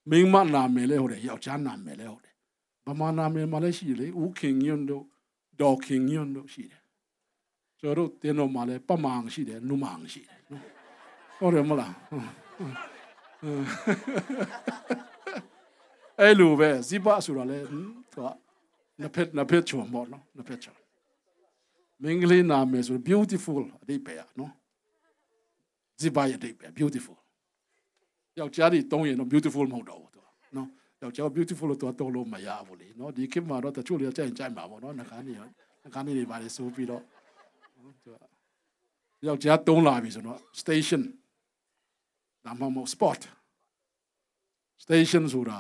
[0.10, 2.36] မိန်းမနာမည်လဲဟုတ်တယ်ယောက်ျားနာမည်လဲဟုတ်တယ်
[2.86, 5.06] ဗမာနာမည်မှလည်းရှိတယ်လေဦးခင်ညွန်းတို့
[5.62, 6.84] ဒေါ်ခင်ညွန်းတို့ရှိတယ်
[7.80, 10.64] ကျွန်တော်တို့တင်းတော်မှာလည်းပတ်မန်ရှိတယ်နုမန်ရှိတယ်နော်
[11.40, 11.94] ဟုတ်တယ်မလား
[16.22, 17.80] အဲ့လိုပဲဇိဘဆိုတာလေသူ
[18.16, 18.18] က
[19.00, 20.74] နှစ်ဖက်နှစ်ဖက်ချုံပေါ့နော်နှစ်ဖက်ချုံ
[22.04, 24.52] မင်္ဂလိနာမည်ဆို beautiful အတိတ်ပဲနော်
[26.02, 27.18] ဇိဘရဲ့အတိတ်ပဲ beautiful
[28.40, 30.22] ယောက်ျားတွေတုံးရင်တော့ beautiful မဟုတ်တော့ဘူးသူ
[30.56, 30.68] နော်
[31.02, 35.36] ယောက်ျား beautiful လို့သူကတုံးလို့မရဘူးလေနော်ဒီခေတ်မှာတော့တချို့တွေကြိုက်ရင်ကြိုက်မှာပေါ့နော်နှခမ်းတွေ
[35.84, 37.04] နှခမ်းတွေပါလေဆိုပြီးတော့
[38.04, 38.12] သူ
[39.22, 41.02] ကယောက်ျားတုံးလာပြီဆိုတော့ station
[42.46, 43.20] ဒါမှမဟုတ် spot
[44.84, 45.60] station ဆိုတာ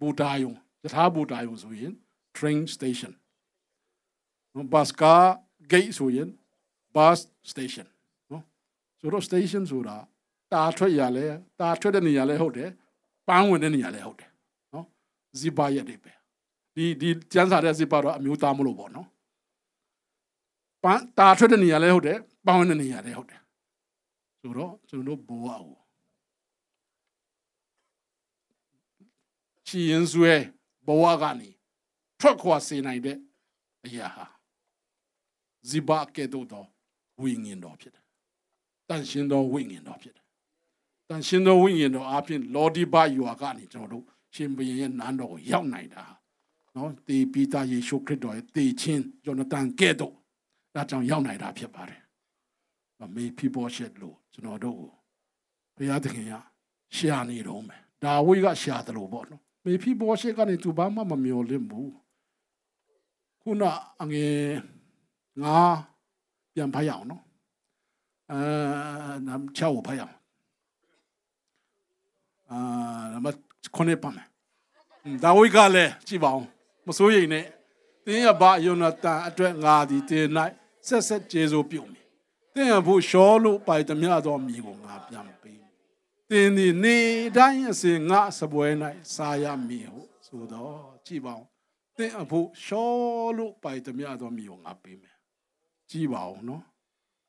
[0.00, 0.52] ဘူတာယုံ
[0.84, 1.92] ယထာဘူတာယုံဆိုရင်
[2.36, 3.12] train station
[4.54, 5.24] နော် bus car
[5.72, 6.28] gate ဆိုရင်
[6.96, 7.18] bus
[7.50, 7.86] station
[8.30, 8.44] နော်
[9.00, 9.96] ဆိုတော့ station ဆိုတာ
[10.52, 11.26] တာထွက်ရလဲ
[11.60, 12.70] တာထွက်တဲ့နေရာလဲဟုတ်တယ်
[13.28, 14.30] ပန်းဝင်တဲ့နေရာလဲဟုတ်တယ်
[14.74, 14.86] နော်
[15.40, 16.12] ဇိပါရက်တွေပဲ
[16.74, 19.08] ဒီဒီကျန်းစာတဲ့ဇိပါတော့အမျိုးသားမလို့ပေါ့နော်
[20.82, 23.40] ပန်းတာထွက်တဲ့နေရာလဲဟုတ်တယ်ပန်းဝင်တဲ့နေရာလဲဟုတ်တယ်
[24.40, 25.79] ဆိုတော့ကျွန်တော်တို့ဘဝကို
[29.70, 30.32] ချီရင်ဆွဲ
[30.86, 31.50] ဘဝကနေ
[32.20, 33.18] ထွက်ခွာစေနိုင်တဲ့
[33.84, 34.26] အရာဟာ
[35.68, 36.64] ဇိဘကဲ့သို့သော
[37.20, 38.04] ဝိညာဉ်တော်ဖြစ်တယ်။
[38.88, 40.26] တန်ရှင်သောဝိညာဉ်တော်ဖြစ်တယ်။
[41.08, 44.04] တန်ရှင်သောဝိညာဉ်တော်အပြင်လောဒီဘယွာကနေကျွန်တော်တို့
[44.34, 46.04] ရှင်ဘုရင်ရဲ့နန်းတော်ကိုရောက်နိုင်တာ။
[46.76, 50.14] နော်တေပိတာယေရှုခရစ်တော်ရဲ့တေချင်းယောနသန်ကဲ့သို့
[50.74, 52.02] ဒါကြောင့်ရောက်နိုင်တာဖြစ်ပါတယ်။
[53.14, 54.92] မေဖီဘောရှက်လို့ကျွန်တော်တို့ကို
[55.76, 56.34] ဘုရားသခင်က
[56.96, 61.88] ရှာနေတော့မယ်။ဒါဝိကရှာတယ်လို့ပေါ့နော်။ မေဖီဘောရှက်ကနေသူဘာမှမမျော်လင့်ဘူး။
[63.42, 63.62] ခုန
[64.02, 64.36] အငယ်
[65.42, 65.56] ငါ
[66.54, 67.22] ပြန်ဖတ်ရအောင်နော်
[68.30, 68.40] အဲ
[69.26, 70.16] နမ်ချောက်ဖတ်ရအောင်
[72.50, 72.58] အာ
[73.12, 73.26] နမ
[73.74, 74.26] ခုနေပါမယ်
[75.22, 76.48] ဒါဝိကလည်းကြည့်ပါအောင်
[76.86, 77.44] မစိုးရိမ်နဲ့
[78.04, 80.28] တင်းရပါယောနသန်အတွက်ငါဒီတင်း၌
[80.86, 82.00] ဆက်ဆက်ကျေးဇူးပြုမိ
[82.54, 85.59] တင်းရဖို့ရှောလို့ပိုက်သမျှသောမိကိုငါပြန်ပေး
[86.32, 86.98] တင်းဒီနေ
[87.36, 88.66] တိုင်းအစဉ်ငါစပွဲ၌
[89.14, 91.46] စားရမည်ဟုဆိုတော့ကြည့်ပါအောင်
[91.96, 92.90] တင်းအဖို့ရှော
[93.36, 95.16] လို့ပိုက်သမျှသောမိကိုငါပေးမယ်
[95.90, 96.64] ကြည့်ပါဦးနော်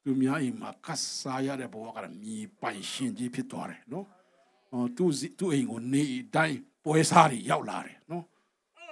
[0.04, 4.06] သူများအိမ်မှာကတ်စားရတဲ့ဘဝကမြေပိုင်ရှင်ကြီးဖြစ်သွားတယ်နော်
[4.72, 5.06] ဟောသူ
[5.40, 6.04] သူအိမ်ကိုနေ
[6.36, 8.26] တိုင်းပွဲစားတွေရောက်လာတယ်နော်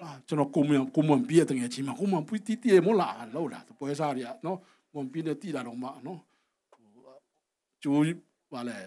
[0.02, 4.58] အာကျွန်တော်ကိုမန်ကိုမန်ပြည့်တဲ့ငယ်ချင်းမှာကိုမန်ပူတီတီမလားလောက်လာပွဲစားတွေကနော်
[4.94, 6.20] မွန်ပြည့်တဲ့တီလာတော့မှနော်
[7.84, 8.02] ကျိုး
[8.52, 8.78] ပါလေ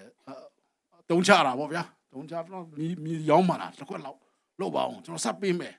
[1.10, 1.82] တုံးချတာပေါ့ဗျာ
[2.12, 4.18] တုံးချတော့မီမီရောင်းမှလားတစ်ခွက်လောက်
[4.60, 5.74] လောက်ပါအောင်ကျွန်တော်စပ်ပေးမယ်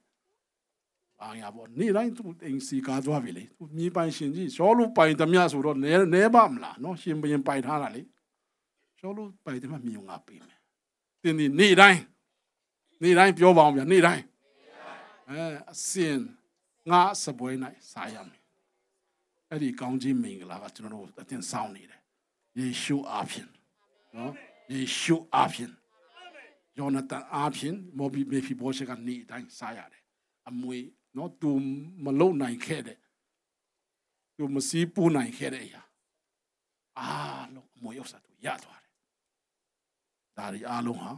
[1.21, 8.01] အာရပေါ့နေ့တိုင်းသူအိမ်စီကားသွားပြီလေသူမြေပိုင်ရှင်ကြီးရှောလို့ပိုင်သမျှဆိုတော့နဲနဲပါမလားနော်ရှင်ဘရင်ပိုင်ထားတာလေ
[8.99, 10.59] ရှောလို့ပိုင်သမျှမြေငါပေးမယ်
[11.21, 11.99] တင်းဒီနေ့တိုင်း
[13.01, 14.23] နေ့တိုင်းပြောပါအောင်ဗျာနေ့တိုင်း
[15.29, 16.17] အဲအစင်
[16.89, 17.49] ငါစပွဲ၌
[17.91, 18.41] စားရမယ်
[19.49, 22.01] အဲ့ဒီကောင်းကြီးမင်္ဂလာကကျွန်တော်တို့အတင်ဆောင်နေတယ်
[22.57, 23.49] ယေရှုအားဖြင့်
[24.17, 24.33] နော်
[24.73, 25.73] ယေရှုအားဖြင့်
[26.77, 30.03] ယောနသန်အားဖြင့်မောဘီမေဖီဘောရှေကနေတိုင်းစားရတယ်
[30.49, 30.77] အမွေ
[31.17, 31.51] နော်သူ
[32.03, 32.97] မလုံနိုင်ခဲ့တဲ့
[34.37, 35.83] သူမစည်းပူနိုင်ခဲ့တဲ့အရာ
[36.99, 38.93] အားလုံးအမွေဥစ္စာသူရသွားတယ်
[40.37, 41.11] ဒါဒီအားလုံးဟာ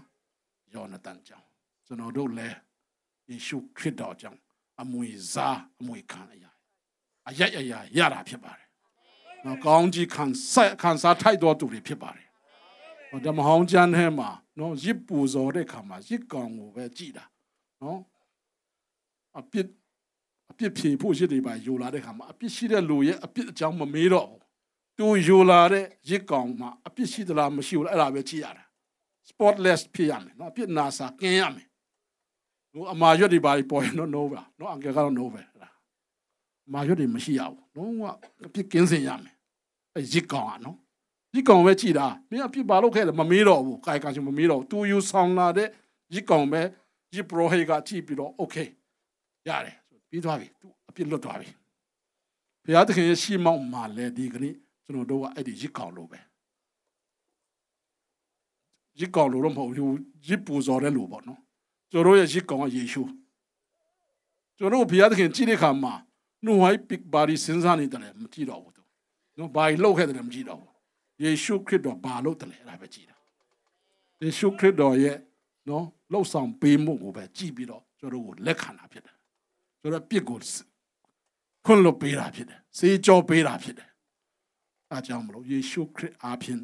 [0.73, 1.47] ယောနသန်ကြောင့်
[1.85, 2.57] ကျွန်တော်တို့လည်း
[3.29, 4.39] ယေရှုခရစ်တော်ကြောင့်
[4.81, 6.51] အမွေစားအမွေခံအရာ
[7.29, 8.67] အရအရာရတာဖြစ်ပါတယ်
[9.45, 12.24] နော်ကောင်းကြီးခံဆက်ခံစားထိုက်တော်သူတွေဖြစ်ပါတယ်ဟော
[13.25, 14.29] ဓမ္မဟောင်းကျမ်းထဲမှာ
[14.59, 17.25] နော်ရစ်ပူဇော်တဲ့ခါမှာရစ်ကောင်ကိုပဲကြည်တာ
[17.81, 17.99] နော်
[19.39, 19.67] အပြစ်
[20.51, 24.41] အပြစ်ဖြေဖို့ရစ်တွေပါယူလာတဲ့ခါမှာအပြစ်ရှိတဲ့လူရဲ့အပြစ်အကြောင်းမမေးတော့ဘူး
[24.97, 28.63] သူယူလာတဲ့ရစ်ကောင်မှာအပြစ်ရှိသလားမရှိဘူးလားအဲ့ဒါပဲကြည့်ရတာ
[29.29, 31.67] spotless ဖြစ်ရမယ်နော်အပြစ်နာစာကင်းရမယ်
[32.73, 35.73] ဟိုအမာရွက်တွေပါပေါ်ရင်တော့ no ပါနော်အငယ်ကတော့ no ပဲလား
[36.67, 38.03] အမာရွက်တွေမရှိရဘူးလုံးဝ
[38.47, 39.35] အပြစ်ကင်းစင်ရမယ်
[39.93, 40.77] အဲ့ရစ်ကောင်อ่ะနော်
[41.36, 45.67] ရစ်ကောင်ပဲကြည့်တာမင်းအပြစ်ပါလို့ခဲ့တယ်မမေးတော့ဘူးကာယကံရှင်မမေးတော့သူယူဆောင်လာတဲ့
[46.13, 46.61] ရစ်ကောင်ပဲ
[47.15, 48.67] ရစ်ပရိုဟေကကြည့်ပြီးတော့ okay
[49.47, 49.75] ရတယ်
[50.09, 51.49] ပြီးသွားပြီသူအပြစ်လွတ်သွားပြီ
[52.63, 54.55] ဘုရားသခင်ရဲ့ရှီမောက်မှာလဲဒီကနေ့
[54.86, 56.19] ကျွန်တော်တို့ကအဲ့ဒီရစ်ကောင်လို့ပဲ
[58.99, 59.95] ရစ်ကောင်လို့တော့မဟုတ်ဘူး
[60.27, 61.39] ရစ်ပူဇော်တဲ့လူပေါ့နော်
[61.91, 63.03] ကျွန်တော်ရဲ့ရစ်ကောင်ကယေရှု
[64.57, 65.93] ကျွန်တော်ဘုရားသခင်ကြည့်တဲ့အခါမှာ
[66.45, 68.81] နှုတ်ဝိုင်းပစ်ဘာဒီစဉ်းစားနေတယ်မကြည့်တော့ဘူးသူ
[69.38, 70.74] နော်ဘာကြီးလောက်ခဲ့တယ်မကြည့်တော့ဘူး
[71.24, 73.18] ယေရှုခရစ်တော်ဘာလို့တယ်လဲအဲ့ဒါပဲကြည့်တာ
[74.22, 75.18] ယေရှုခရစ်တော်ရဲ့
[75.70, 79.16] နော်လှုပ်ဆောင်ပေးမှုကိုပဲကြည့်ပြီးတော့ကျွန်တော်တို့ကိုလက်ခံတာဖြစ်တယ်
[79.82, 80.39] ဆိုတော့ပြစ်ကို
[81.66, 83.89] ခွင့်လွတ်ပေးတာဖြစ်တယ်စေကြောပေးတာဖြစ်တယ်
[84.91, 86.61] အဲကြောင့်မလို့ယေရှုခရစ်အားဖြင့်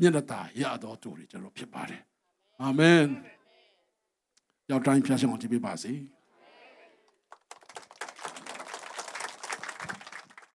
[0.00, 2.02] မျက်နှာသာရတော်သူတွေကျွန်တော်ဖြစ်ပါတယ်
[2.60, 3.06] အာမင်
[4.70, 5.92] ရောက်တိုင်းဖျားရှင်အောင်ကြည့်ပေးပါစေ